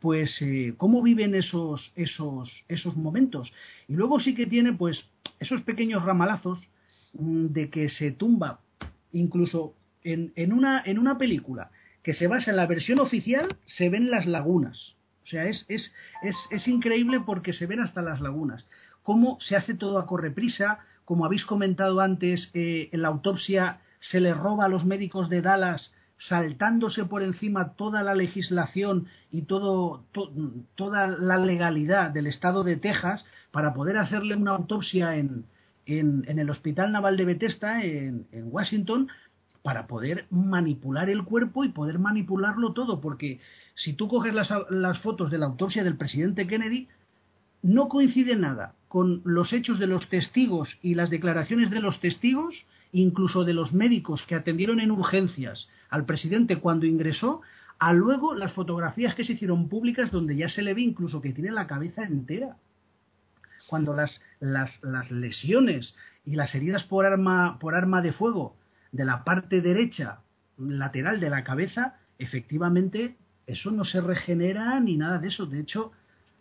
[0.02, 3.52] pues eh, cómo viven esos, esos, esos momentos.
[3.86, 6.58] Y luego sí que tiene pues esos pequeños ramalazos
[7.14, 8.58] mm, de que se tumba
[9.12, 11.70] incluso en, en, una, en una película
[12.02, 14.96] que se basa en la versión oficial, se ven las lagunas.
[15.22, 15.94] O sea, es, es,
[16.24, 18.66] es, es increíble porque se ven hasta las lagunas.
[19.04, 24.20] Cómo se hace todo a correprisa, como habéis comentado antes, eh, en la autopsia se
[24.20, 25.94] le roba a los médicos de Dallas
[26.28, 30.04] saltándose por encima toda la legislación y todo,
[30.76, 35.46] toda la legalidad del estado de Texas para poder hacerle una autopsia en,
[35.84, 39.08] en, el Hospital Naval de Bethesda, en, en, Washington,
[39.62, 43.40] para poder manipular el cuerpo y poder manipularlo todo, porque
[43.74, 46.88] si tú coges las, las fotos de la autopsia del presidente Kennedy,
[47.62, 52.66] no coincide nada con los hechos de los testigos y las declaraciones de los testigos,
[52.92, 57.40] incluso de los médicos que atendieron en urgencias al presidente cuando ingresó,
[57.78, 61.32] a luego las fotografías que se hicieron públicas donde ya se le ve incluso que
[61.32, 62.56] tiene la cabeza entera.
[63.66, 65.94] Cuando las, las, las lesiones
[66.26, 68.56] y las heridas por arma, por arma de fuego
[68.90, 70.20] de la parte derecha
[70.58, 75.46] lateral de la cabeza, efectivamente eso no se regenera ni nada de eso.
[75.46, 75.92] De hecho,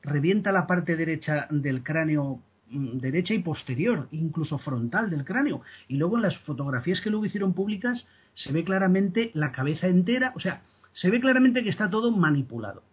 [0.03, 2.39] revienta la parte derecha del cráneo
[2.69, 5.61] mm, derecha y posterior, incluso frontal del cráneo.
[5.87, 10.33] Y luego en las fotografías que luego hicieron públicas se ve claramente la cabeza entera,
[10.35, 10.61] o sea,
[10.93, 12.83] se ve claramente que está todo manipulado.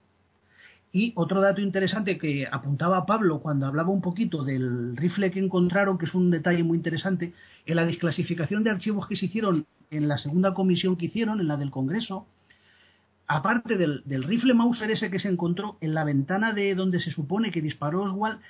[0.91, 5.99] Y otro dato interesante que apuntaba Pablo cuando hablaba un poquito del rifle que encontraron,
[5.99, 7.35] que es un detalle muy interesante,
[7.67, 11.49] en la desclasificación de archivos que se hicieron en la segunda comisión que hicieron, en
[11.49, 12.27] la del Congreso,
[13.29, 17.51] aparte del, rifle Mauser ese que se encontró en la ventana de donde se supone
[17.51, 18.41] que disparó Oswald,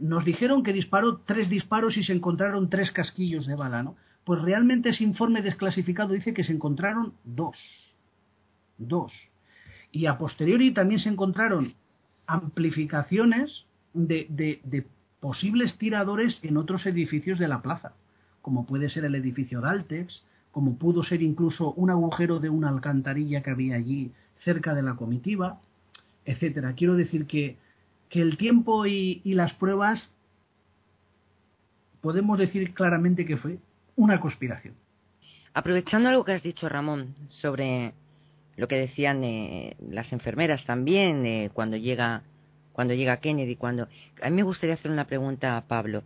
[0.00, 3.96] nos dijeron que disparó tres disparos y se encontraron tres casquillos de bala, ¿no?
[4.24, 7.96] Pues realmente ese informe desclasificado dice que se encontraron dos.
[8.78, 9.12] Dos.
[9.90, 11.74] Y a posteriori también se encontraron
[12.28, 14.86] amplificaciones de, de
[15.18, 17.92] posibles tiradores en otros edificios de la plaza,
[18.40, 23.42] como puede ser el edificio Daltex, como pudo ser incluso un agujero de una alcantarilla
[23.42, 25.60] que había allí cerca de la comitiva,
[26.24, 26.74] etcétera.
[26.74, 27.56] Quiero decir que,
[28.08, 30.10] que el tiempo y, las pruebas
[32.00, 33.58] podemos decir claramente que fue
[33.96, 34.74] una conspiración.
[35.54, 37.94] Aprovechando algo que has dicho, Ramón, sobre
[38.56, 39.22] lo que decían
[39.90, 42.22] las enfermeras también cuando llega
[42.72, 43.88] cuando llega Kennedy, cuando
[44.22, 46.02] a mí me gustaría hacer una pregunta a Pablo.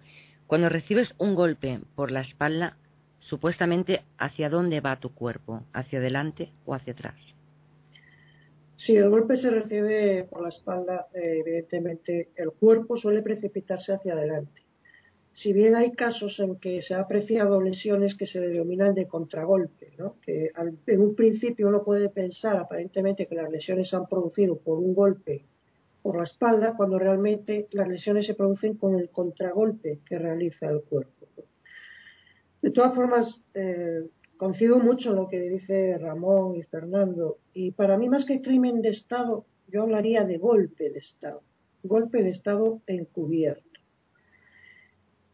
[0.47, 2.77] Cuando recibes un golpe por la espalda,
[3.21, 5.62] supuestamente, ¿hacia dónde va tu cuerpo?
[5.73, 7.35] ¿Hacia adelante o hacia atrás?
[8.77, 14.12] Si el golpe se recibe por la espalda, eh, evidentemente el cuerpo suele precipitarse hacia
[14.12, 14.62] adelante.
[15.33, 19.93] Si bien hay casos en que se ha apreciado lesiones que se denominan de contragolpe,
[19.99, 20.17] ¿no?
[20.21, 20.51] que
[20.87, 24.95] en un principio uno puede pensar aparentemente que las lesiones se han producido por un
[24.95, 25.45] golpe
[26.03, 30.83] por la espalda, cuando realmente las lesiones se producen con el contragolpe que realiza el
[30.83, 31.27] cuerpo.
[32.63, 38.09] De todas formas, eh, coincido mucho lo que dice Ramón y Fernando, y para mí
[38.09, 41.43] más que crimen de Estado, yo hablaría de golpe de Estado,
[41.83, 43.77] golpe de Estado encubierto.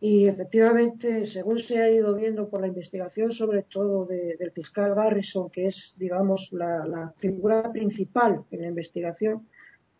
[0.04, 5.48] Y efectivamente, según se ha ido viendo por la investigación, sobre todo del fiscal Garrison,
[5.48, 9.46] que es, digamos, la, figura principal en la investigación,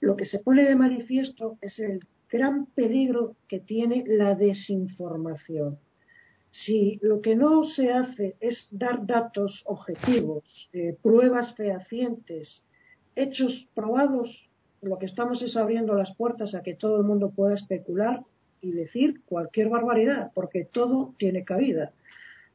[0.01, 5.79] lo que se pone de manifiesto es el gran peligro que tiene la desinformación.
[6.53, 12.63] Si lo que no se hace es dar datos objetivos, eh, pruebas fehacientes,
[13.17, 14.51] hechos probados,
[14.83, 18.23] lo que estamos es abriendo las puertas a que todo el mundo pueda especular
[18.61, 21.95] y decir cualquier barbaridad, porque todo tiene cabida.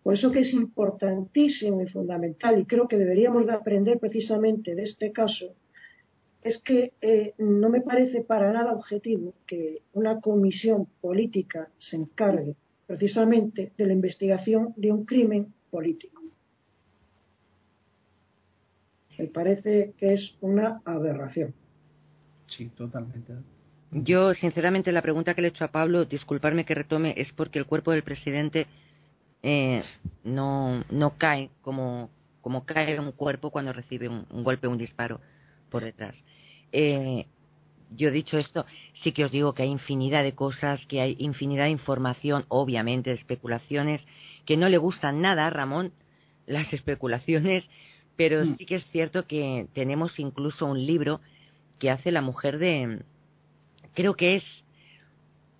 [0.03, 4.83] Por eso que es importantísimo y fundamental, y creo que deberíamos de aprender precisamente de
[4.83, 5.55] este caso,
[6.43, 12.55] es que eh, no me parece para nada objetivo que una comisión política se encargue
[12.87, 16.23] precisamente de la investigación de un crimen político.
[19.17, 21.53] Me parece que es una aberración.
[22.47, 23.33] Sí, totalmente.
[23.91, 27.59] Yo, sinceramente, la pregunta que le he hecho a Pablo, disculparme que retome, es porque
[27.59, 28.67] el cuerpo del presidente
[29.43, 29.83] eh,
[30.23, 32.09] no, no cae como,
[32.41, 35.19] como cae un cuerpo cuando recibe un, golpe, un disparo
[35.69, 36.15] por detrás.
[36.71, 37.25] Eh,
[37.95, 38.65] yo dicho esto,
[39.01, 43.11] sí que os digo que hay infinidad de cosas, que hay infinidad de información, obviamente,
[43.11, 44.05] de especulaciones,
[44.45, 45.93] que no le gustan nada a Ramón,
[46.45, 47.69] las especulaciones,
[48.15, 48.57] pero mm.
[48.57, 51.21] sí que es cierto que tenemos incluso un libro
[51.79, 53.03] que hace la mujer de,
[53.93, 54.43] creo que es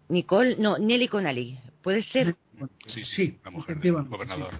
[0.09, 2.35] Nicole, no, Nelly Conali, ¿puede ser?
[2.87, 4.53] Sí, sí, la mujer del gobernador.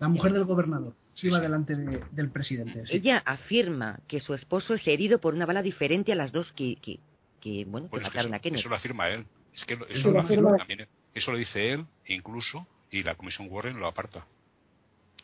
[0.00, 0.94] La mujer del gobernador.
[1.16, 2.84] Sí, va delante del presidente.
[2.90, 6.76] Ella afirma que su esposo es herido por una bala diferente a las dos que,
[6.76, 8.60] que, bueno, que mataron a Kennedy.
[8.60, 9.24] Eso lo afirma él.
[9.54, 13.80] Es que eso, lo, afirma, también, eso lo dice él, incluso, y la Comisión Warren
[13.80, 14.26] lo aparta.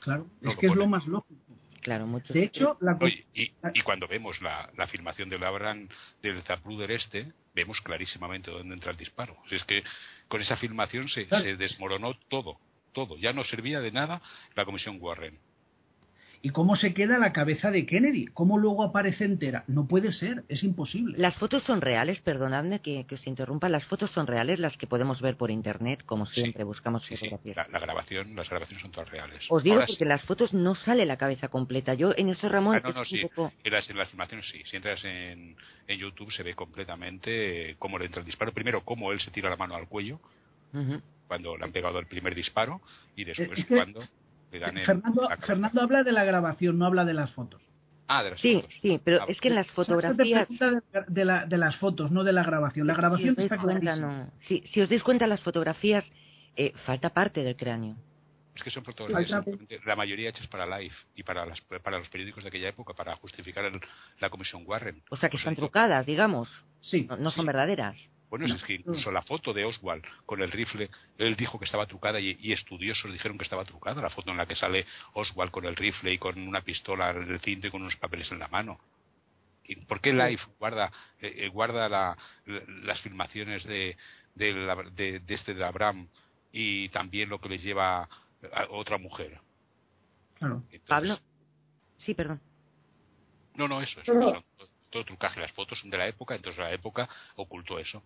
[0.01, 1.38] Claro, es que es lo más lógico.
[1.82, 2.32] Claro, mucho.
[2.32, 2.97] De hecho, la...
[3.34, 5.90] y, y, cuando vemos la, la afirmación de Labran
[6.22, 9.36] del Zapruder este, vemos clarísimamente dónde entra el disparo.
[9.51, 9.82] es que
[10.28, 12.59] con esa afirmación se, se desmoronó todo,
[12.93, 13.18] todo.
[13.18, 14.22] Ya no servía de nada
[14.55, 15.38] la Comisión Warren
[16.45, 18.26] ¿Y cómo se queda la cabeza de Kennedy?
[18.26, 19.62] ¿Cómo luego aparece entera?
[19.68, 21.16] No puede ser, es imposible.
[21.16, 24.88] Las fotos son reales, perdonadme que, que os interrumpa, las fotos son reales, las que
[24.88, 27.57] podemos ver por internet, como siempre buscamos fotografías.
[27.70, 29.47] La, grabación, las grabaciones son todas reales.
[29.49, 31.95] Os digo porque en las fotos no sale la cabeza completa.
[31.95, 33.20] Yo en eso, Ramón, ah, no, no, sí.
[33.62, 34.62] en, las, filmaciones sí.
[34.64, 38.51] Si entras en, en, YouTube se ve completamente cómo le entra el disparo.
[38.51, 40.18] Primero, cómo él se tira la mano al cuello,
[41.28, 42.80] cuando le han pegado el primer disparo,
[43.14, 44.01] y después cuando
[45.44, 47.62] Fernando, habla de la grabación, no habla de las fotos.
[48.09, 48.74] Ah, de las sí, fotos.
[48.80, 50.48] Sí, pero ah, es que en las fotografías...
[51.09, 52.86] De, la, de, las fotos, no de la grabación.
[52.86, 56.05] La grabación si está cuenta, si, si, os dais cuenta, las fotografías
[56.57, 57.96] eh, falta parte del cráneo.
[58.55, 59.44] Es que son fotografías
[59.86, 63.16] la mayoría hechas para Life y para, las, para los periódicos de aquella época, para
[63.16, 63.64] justificar
[64.20, 65.03] la comisión Warren.
[65.09, 66.50] O sea, que están trucadas, digamos.
[66.80, 67.09] Sí.
[67.18, 67.96] No, son verdaderas.
[68.33, 71.85] Bueno, es que incluso la foto de Oswald con el rifle, él dijo que estaba
[71.85, 74.01] trucada y, estudiosos dijeron que estaba trucada.
[74.01, 77.30] La foto en la que sale Oswald con el rifle y con una pistola en
[77.30, 78.80] el cinto y con unos papeles en la mano.
[79.87, 82.16] ¿Por qué Life guarda, eh, eh, guarda
[82.47, 83.99] las filmaciones de,
[84.35, 86.09] de, este de Abraham
[86.53, 89.43] y también lo que les lleva a otra mujer?
[90.89, 91.18] Pablo.
[91.99, 92.41] Sí, perdón.
[93.57, 94.43] No, no, eso, eso,
[94.89, 95.39] todo trucaje.
[95.39, 97.07] Las fotos son de la época, entonces la época
[97.37, 98.03] ocultó eso.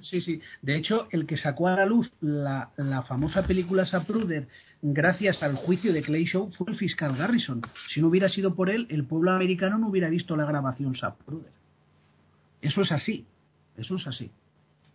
[0.00, 0.40] Sí, sí.
[0.62, 2.70] De hecho, el que sacó a la luz la,
[3.06, 4.48] famosa película Sapruder
[4.82, 7.62] gracias al juicio de Clay Show fue el fiscal Garrison.
[7.88, 11.52] Si no hubiera sido por él, el pueblo americano no hubiera visto la grabación Sapruder.
[12.60, 13.26] Eso es así.
[13.76, 14.30] Eso es así.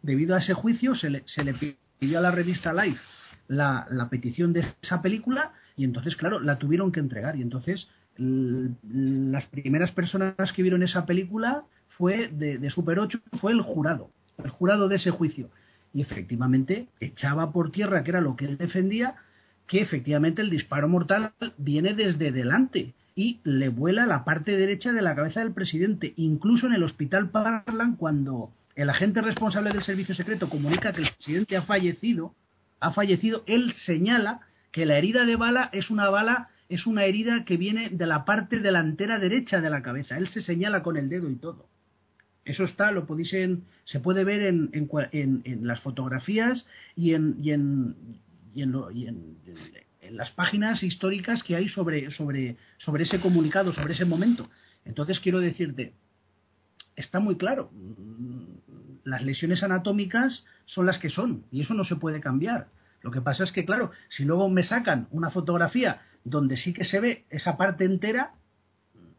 [0.01, 3.01] Debido a ese juicio se le, se le pidió a la revista Life
[3.47, 7.35] la, la petición de esa película y entonces, claro, la tuvieron que entregar.
[7.37, 13.53] Y entonces las primeras personas que vieron esa película fue de, de Super 8 fue
[13.53, 14.09] el jurado
[14.43, 15.49] el jurado de ese juicio.
[15.95, 19.15] y efectivamente echaba por tierra, que era lo que él defendía,
[19.67, 25.01] que efectivamente el disparo mortal viene desde delante y le vuela la parte derecha de
[25.01, 26.13] la cabeza del presidente.
[26.17, 31.09] Incluso en el hospital Parlan, cuando el agente responsable del servicio secreto comunica que el
[31.11, 32.33] presidente ha fallecido,
[32.79, 37.45] ha fallecido, él señala que la herida de bala es una bala, es una herida
[37.45, 40.17] que viene de la parte delantera derecha de la cabeza.
[40.17, 41.67] Él se señala con el dedo y todo.
[42.45, 47.51] Eso está, lo podéis en, se puede ver en, en, las fotografías y en, y
[47.51, 47.95] en,
[48.53, 49.37] y en,
[50.09, 54.49] las páginas históricas que hay sobre, sobre, sobre ese comunicado, sobre ese momento.
[54.83, 55.93] Entonces quiero decirte,
[56.97, 57.71] está muy claro,
[59.05, 62.67] las lesiones anatómicas son las que son y eso no se puede cambiar.
[63.01, 66.83] Lo que pasa es que, claro, si luego me sacan una fotografía donde sí que
[66.83, 68.33] se ve esa parte entera,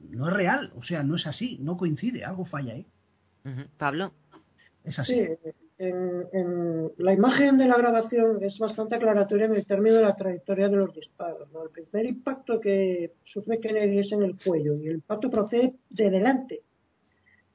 [0.01, 2.87] no es real, o sea, no es así, no coincide, algo falla ahí.
[3.77, 4.13] Pablo.
[4.85, 5.15] Es así.
[5.15, 10.15] Sí, en, la imagen de la grabación es bastante aclaratoria en el término de la
[10.15, 11.49] trayectoria de los disparos.
[11.77, 16.11] El primer impacto que sufre Kennedy es en el cuello y el impacto procede de
[16.11, 16.63] delante,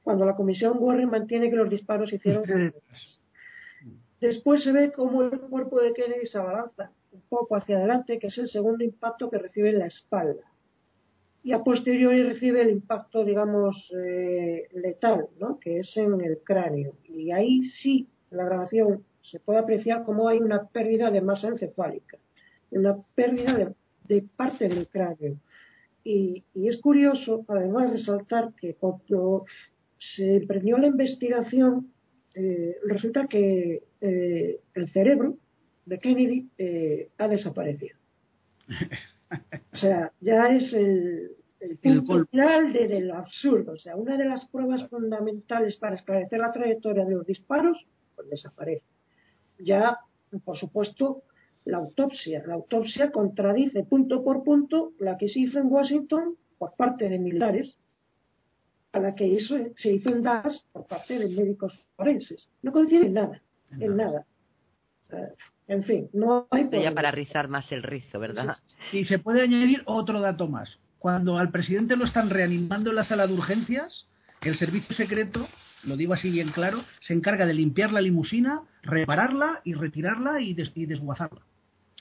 [0.02, 2.74] cuando la comisión Warren mantiene que los disparos hicieron.
[4.20, 8.26] Después se ve cómo el cuerpo de Kennedy se abalanza un poco hacia adelante, que
[8.26, 10.49] es el segundo impacto que recibe en la espalda
[11.42, 15.58] y a posteriori recibe el impacto, digamos, eh, letal, ¿no?
[15.58, 16.94] que es en el cráneo.
[17.04, 21.48] Y ahí sí, en la grabación se puede apreciar cómo hay una pérdida de masa
[21.48, 22.18] encefálica,
[22.70, 23.72] una pérdida
[24.06, 25.36] de, parte del cráneo.
[26.04, 29.44] Y, es curioso, además, resaltar que cuando
[29.96, 31.92] se emprendió la investigación,
[32.34, 35.36] eh, resulta que eh, el cerebro
[35.86, 36.48] de Kennedy
[37.18, 37.96] ha desaparecido.
[39.72, 41.36] O sea, ya es el,
[41.82, 43.72] punto final del absurdo.
[43.72, 48.28] O sea, una de las pruebas fundamentales para esclarecer la trayectoria de los disparos, pues
[48.30, 48.84] desaparece.
[49.58, 49.98] Ya,
[50.44, 51.22] por supuesto,
[51.64, 52.42] la autopsia.
[52.46, 57.18] La autopsia contradice punto por punto la que se hizo en Washington por parte de
[57.18, 57.76] militares,
[58.92, 62.48] a la que hizo, se hizo en Dallas por parte de médicos forenses.
[62.62, 63.42] No coincide en nada,
[63.78, 64.26] en nada.
[65.70, 66.68] En fin, no hay.
[66.72, 68.56] Ya para rizar más el rizo, ¿verdad?
[68.92, 70.80] Y se puede añadir otro dato más.
[70.98, 74.08] Cuando al presidente lo están reanimando en la sala de urgencias,
[74.42, 75.46] el servicio secreto,
[75.84, 80.54] lo digo así bien claro, se encarga de limpiar la limusina, repararla y retirarla y,
[80.54, 81.42] desguazarla.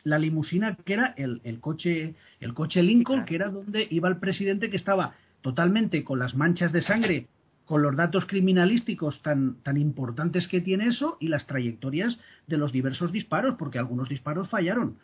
[0.04, 4.72] La limusina que era el, coche el coche Lincoln, que era donde iba el presidente
[4.72, 7.28] que estaba totalmente con las manchas de sangre
[7.70, 12.72] con los datos criminalísticos tan, tan importantes que tiene eso y las trayectorias de los
[12.72, 14.98] diversos disparos, porque algunos disparos fallaron.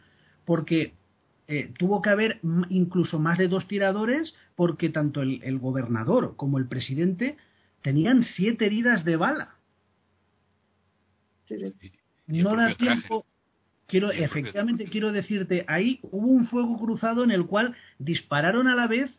[0.45, 0.95] Porque
[1.47, 2.39] eh, tuvo que haber
[2.69, 7.37] incluso más de dos tiradores, porque tanto el, gobernador como el presidente
[7.83, 9.57] tenían siete heridas de bala.
[12.25, 13.27] No da tiempo.
[13.85, 18.87] Quiero, efectivamente, quiero decirte, ahí hubo un fuego cruzado en el cual dispararon a la
[18.87, 19.15] vez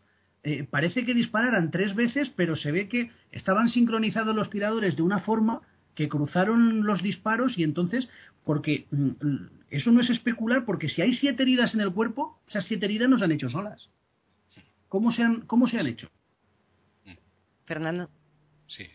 [0.47, 5.01] eh, parece que dispararan tres veces, pero se ve que estaban sincronizados los tiradores de
[5.01, 5.61] una forma
[5.93, 8.07] que cruzaron los disparos y entonces,
[8.45, 12.63] porque mm, eso no es especular, porque si hay siete heridas en el cuerpo, esas
[12.63, 13.89] siete heridas no se han hecho solas.
[14.87, 16.09] ¿Cómo se han, cómo se han hecho?
[17.65, 18.09] Fernando.
[18.67, 18.89] Sí,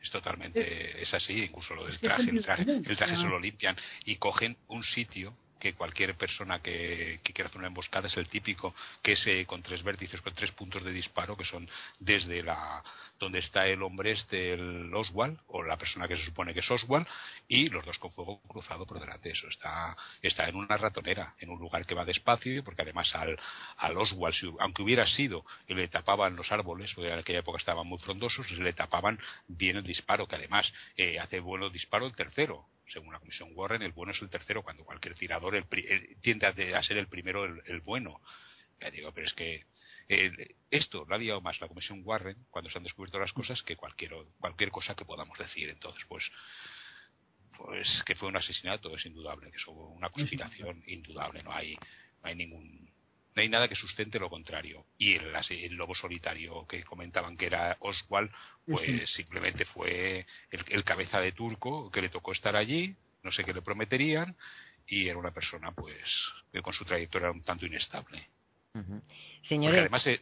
[0.00, 3.76] es, totalmente, es así, incluso lo del traje, el traje, el traje se lo limpian
[4.04, 8.74] y cogen un sitio que cualquier persona que, quiera hacer una emboscada es el típico,
[9.02, 11.66] que es eh, con tres vértices, con tres puntos de disparo, que son
[11.98, 12.84] desde la
[13.18, 16.70] donde está el hombre este, el Oswald, o la persona que se supone que es
[16.70, 17.06] Oswald,
[17.48, 19.30] y los dos con fuego cruzado por delante.
[19.30, 23.40] Eso está, está en una ratonera, en un lugar que va despacio, porque además al,
[23.78, 27.86] al Oswald, aunque hubiera sido y le tapaban los árboles, porque en aquella época estaban
[27.86, 32.66] muy frondosos, le tapaban bien el disparo, que además eh, hace bueno disparo el tercero,
[32.88, 35.66] según la comisión Warren, el bueno es el tercero, cuando cualquier tirador
[36.20, 38.20] tiende a, ser el primero el, bueno.
[38.80, 39.64] Ya digo, pero es que
[40.08, 43.62] eh, esto lo ha liado más la comisión Warren cuando se han descubierto las cosas
[43.62, 45.70] que cualquier, cualquier cosa que podamos decir.
[45.70, 46.30] Entonces, pues,
[47.56, 52.28] pues que fue un asesinato es indudable, que fue una conspiración indudable, no hay, no
[52.28, 52.93] hay ningún
[53.34, 54.86] no hay nada que sustente lo contrario.
[54.96, 58.30] Y el, el lobo solitario que comentaban que era Oswald,
[58.66, 63.52] pues simplemente fue el, cabeza de turco que le tocó estar allí, no sé qué
[63.52, 64.36] le prometerían,
[64.86, 65.98] y era una persona pues
[66.52, 68.28] que con su trayectoria era un tanto inestable.
[69.42, 69.80] Señores.
[69.80, 70.20] además, eh,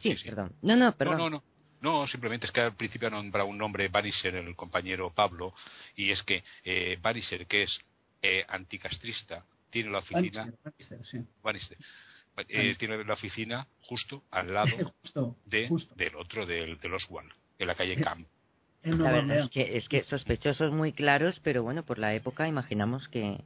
[0.00, 0.54] sí, Perdón.
[0.62, 1.18] No, no, perdón.
[1.18, 1.44] No, no,
[1.80, 2.06] no.
[2.06, 5.54] simplemente es que al principio ha nombrado un nombre, Bannister, el compañero Pablo,
[5.96, 6.98] y es que eh,
[7.48, 7.80] que es
[8.22, 10.52] eh, anticastrista, tiene la oficina.
[11.42, 11.78] Bannister,
[12.48, 14.94] eh, tiene la oficina justo al lado
[15.46, 18.26] de, del otro, del, los Oswald, en la calle Camp.
[18.82, 23.08] La verdad es que, es que sospechosos muy claros, pero bueno, por la época imaginamos
[23.08, 23.38] que,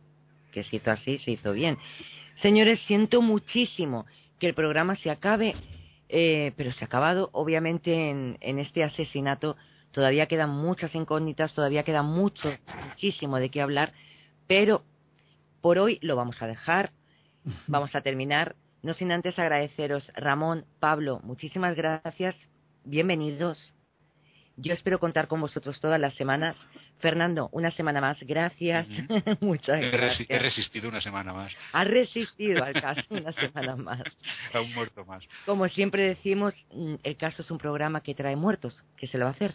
[0.52, 1.76] que se hizo así, se hizo bien.
[2.36, 4.06] Señores, siento muchísimo
[4.38, 5.54] que el programa se acabe,
[6.08, 7.30] eh, pero se ha acabado.
[7.32, 9.56] Obviamente en, en este asesinato
[9.90, 13.92] todavía quedan muchas incógnitas, todavía queda mucho, muchísimo de qué hablar,
[14.46, 14.84] pero
[15.60, 16.92] por hoy lo vamos a dejar.
[17.66, 18.56] Vamos a terminar.
[18.84, 22.36] No sin antes agradeceros, Ramón, Pablo, muchísimas gracias.
[22.84, 23.74] Bienvenidos.
[24.58, 26.54] Yo espero contar con vosotros todas las semanas.
[26.98, 28.86] Fernando, una semana más, gracias.
[29.40, 30.28] Muchas gracias.
[30.28, 31.50] He resistido una semana más.
[31.72, 34.02] Ha resistido al caso una semana más.
[34.52, 35.26] A un muerto más.
[35.46, 38.84] Como siempre decimos, mm, el caso es un programa que trae muertos.
[38.98, 39.54] ¿Qué se le va a hacer?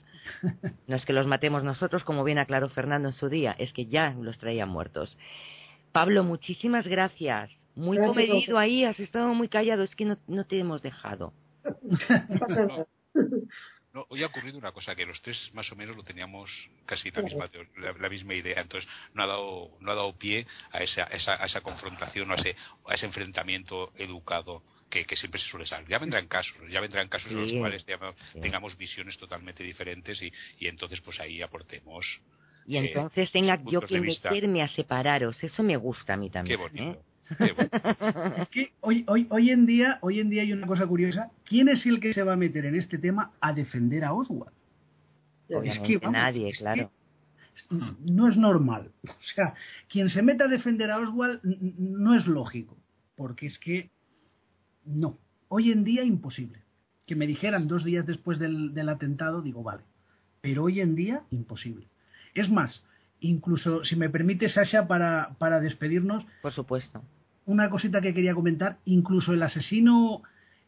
[0.87, 3.85] No es que los matemos nosotros, como bien aclaró Fernando en su día, es que
[3.85, 5.19] ya los traían muertos.
[5.91, 7.58] Pablo, muchísimas gracias.
[7.79, 11.33] Muy comedido ahí, has estado muy callado, es que no, no te hemos dejado.
[13.91, 17.09] No, hoy ha ocurrido una cosa que los tres más o menos lo teníamos casi
[17.09, 17.49] la misma
[17.99, 21.45] la, misma idea entonces no ha dado no ha dado pie a esa, esa, a
[21.47, 22.55] esa confrontación o a ese,
[22.85, 24.61] a ese enfrentamiento educado
[24.91, 25.87] que, que, siempre se suele salir.
[25.87, 27.85] Ya vendrán casos, ya vendrán casos en los cuales
[28.41, 32.19] tengamos visiones totalmente diferentes y, y entonces pues ahí aportemos.
[32.65, 35.43] Y eh, entonces tenga yo que meterme a separaros.
[35.43, 36.57] Eso me gusta a mí también.
[36.57, 36.99] Qué bonito.
[36.99, 37.03] ¿eh?
[37.37, 41.31] Es que hoy, hoy, hoy, en día, hoy en día hay una cosa curiosa.
[41.43, 44.53] ¿Quién es el que se va a meter en este tema a defender a Oswald?
[45.63, 46.91] es que, nadie, claro.
[47.69, 48.91] no es normal.
[49.03, 49.53] O sea,
[49.87, 52.77] quien se meta a defender a Oswald no es lógico.
[53.15, 53.89] Porque es que
[54.85, 55.17] no.
[55.49, 56.61] Hoy en día imposible.
[57.05, 59.83] Que me dijeran dos días después del, del atentado, digo, vale.
[60.41, 61.87] Pero hoy en día, imposible.
[62.33, 62.85] Es más,
[63.19, 66.25] incluso, si me permite, Sasha, para, para despedirnos.
[66.41, 67.03] Por supuesto
[67.49, 70.21] una cosita que quería comentar, incluso el asesino,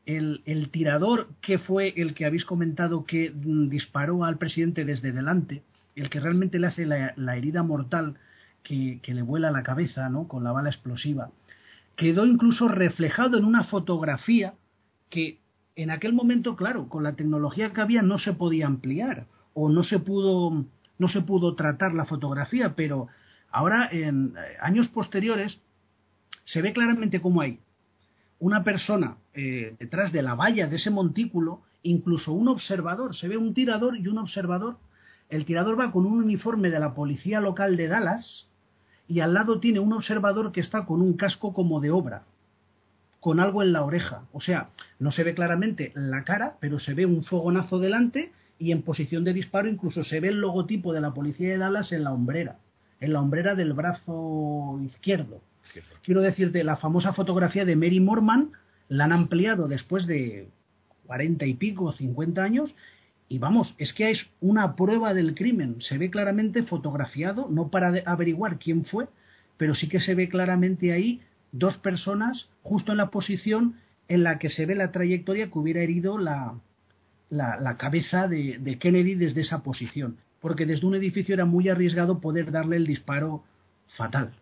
[0.07, 5.61] el, tirador que fue el que habéis comentado que mm, disparó al presidente desde delante,
[5.95, 8.15] el que realmente le hace la, herida mortal
[8.63, 10.27] que, le vuela la cabeza ¿no?
[10.27, 11.29] con la bala explosiva,
[11.95, 14.55] quedó incluso reflejado en una fotografía
[15.11, 15.38] que
[15.75, 19.84] en aquel momento, claro, con la tecnología que había no se podía ampliar o no
[19.84, 20.65] se pudo,
[20.97, 23.07] no se pudo tratar la fotografía, pero
[23.51, 25.59] ahora en eh, años posteriores
[26.43, 27.59] se ve claramente cómo hay
[28.41, 33.38] una persona eh, detrás de la valla de ese montículo, incluso un observador, se ve
[33.38, 34.77] un tirador y un observador.
[35.29, 38.47] El tirador va con un uniforme de la policía local de Dallas
[39.07, 42.23] y al lado tiene un observador que está con un casco como de obra,
[43.19, 44.23] con algo en la oreja.
[44.34, 48.71] O sea, no se ve claramente la cara, pero se ve un fogonazo delante y
[48.71, 52.03] en posición de disparo incluso se ve el logotipo de la policía de Dallas en
[52.03, 52.57] la hombrera,
[52.99, 55.41] en la hombrera del brazo izquierdo.
[56.03, 58.51] Quiero decirte, la famosa fotografía de Mary Morman
[58.88, 60.49] la han ampliado después de
[61.05, 62.74] cuarenta y pico, cincuenta años,
[63.30, 65.82] y vamos, es que es una prueba del crimen.
[65.82, 69.07] Se ve claramente fotografiado, no para averiguar quién fue,
[69.55, 71.22] pero sí que se ve claramente ahí
[71.53, 73.76] dos personas justo en la posición
[74.09, 76.55] en la que se ve la trayectoria que hubiera herido la,
[77.30, 80.17] la, cabeza de, de, Kennedy desde esa posición.
[80.41, 83.45] Porque desde un edificio era muy arriesgado poder darle el disparo
[83.95, 84.34] fatal.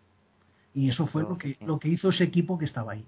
[0.74, 3.04] Y eso fue lo que, lo que hizo ese equipo que estaba ahí.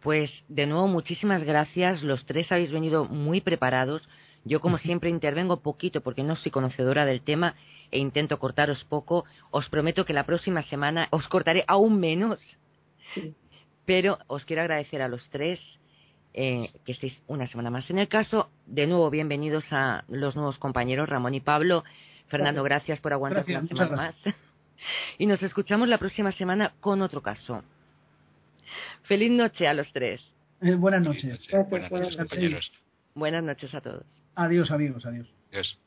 [0.00, 2.02] Pues de nuevo, muchísimas gracias.
[2.02, 4.08] Los tres habéis venido muy preparados.
[4.44, 7.54] Yo, como siempre, intervengo poquito porque no soy conocedora del tema
[7.90, 9.24] e intento cortaros poco.
[9.50, 12.40] Os prometo que la próxima semana os cortaré aún menos.
[13.84, 15.60] Pero os quiero agradecer a los tres
[16.34, 18.50] eh, que estéis una semana más en el caso.
[18.66, 21.84] De nuevo, bienvenidos a los nuevos compañeros Ramón y Pablo.
[22.28, 24.14] Fernando, gracias, por aguantar una semana más.
[25.18, 27.62] Y nos escuchamos la próxima semana con otro caso.
[29.02, 30.20] Feliz noche a los tres.
[30.60, 31.48] Eh, buenas noches.
[31.68, 32.72] Buenas noches, compañeros.
[33.14, 34.04] Buenas noches a todos.
[34.34, 35.26] Adiós, amigos, adiós.
[35.50, 35.78] Adiós.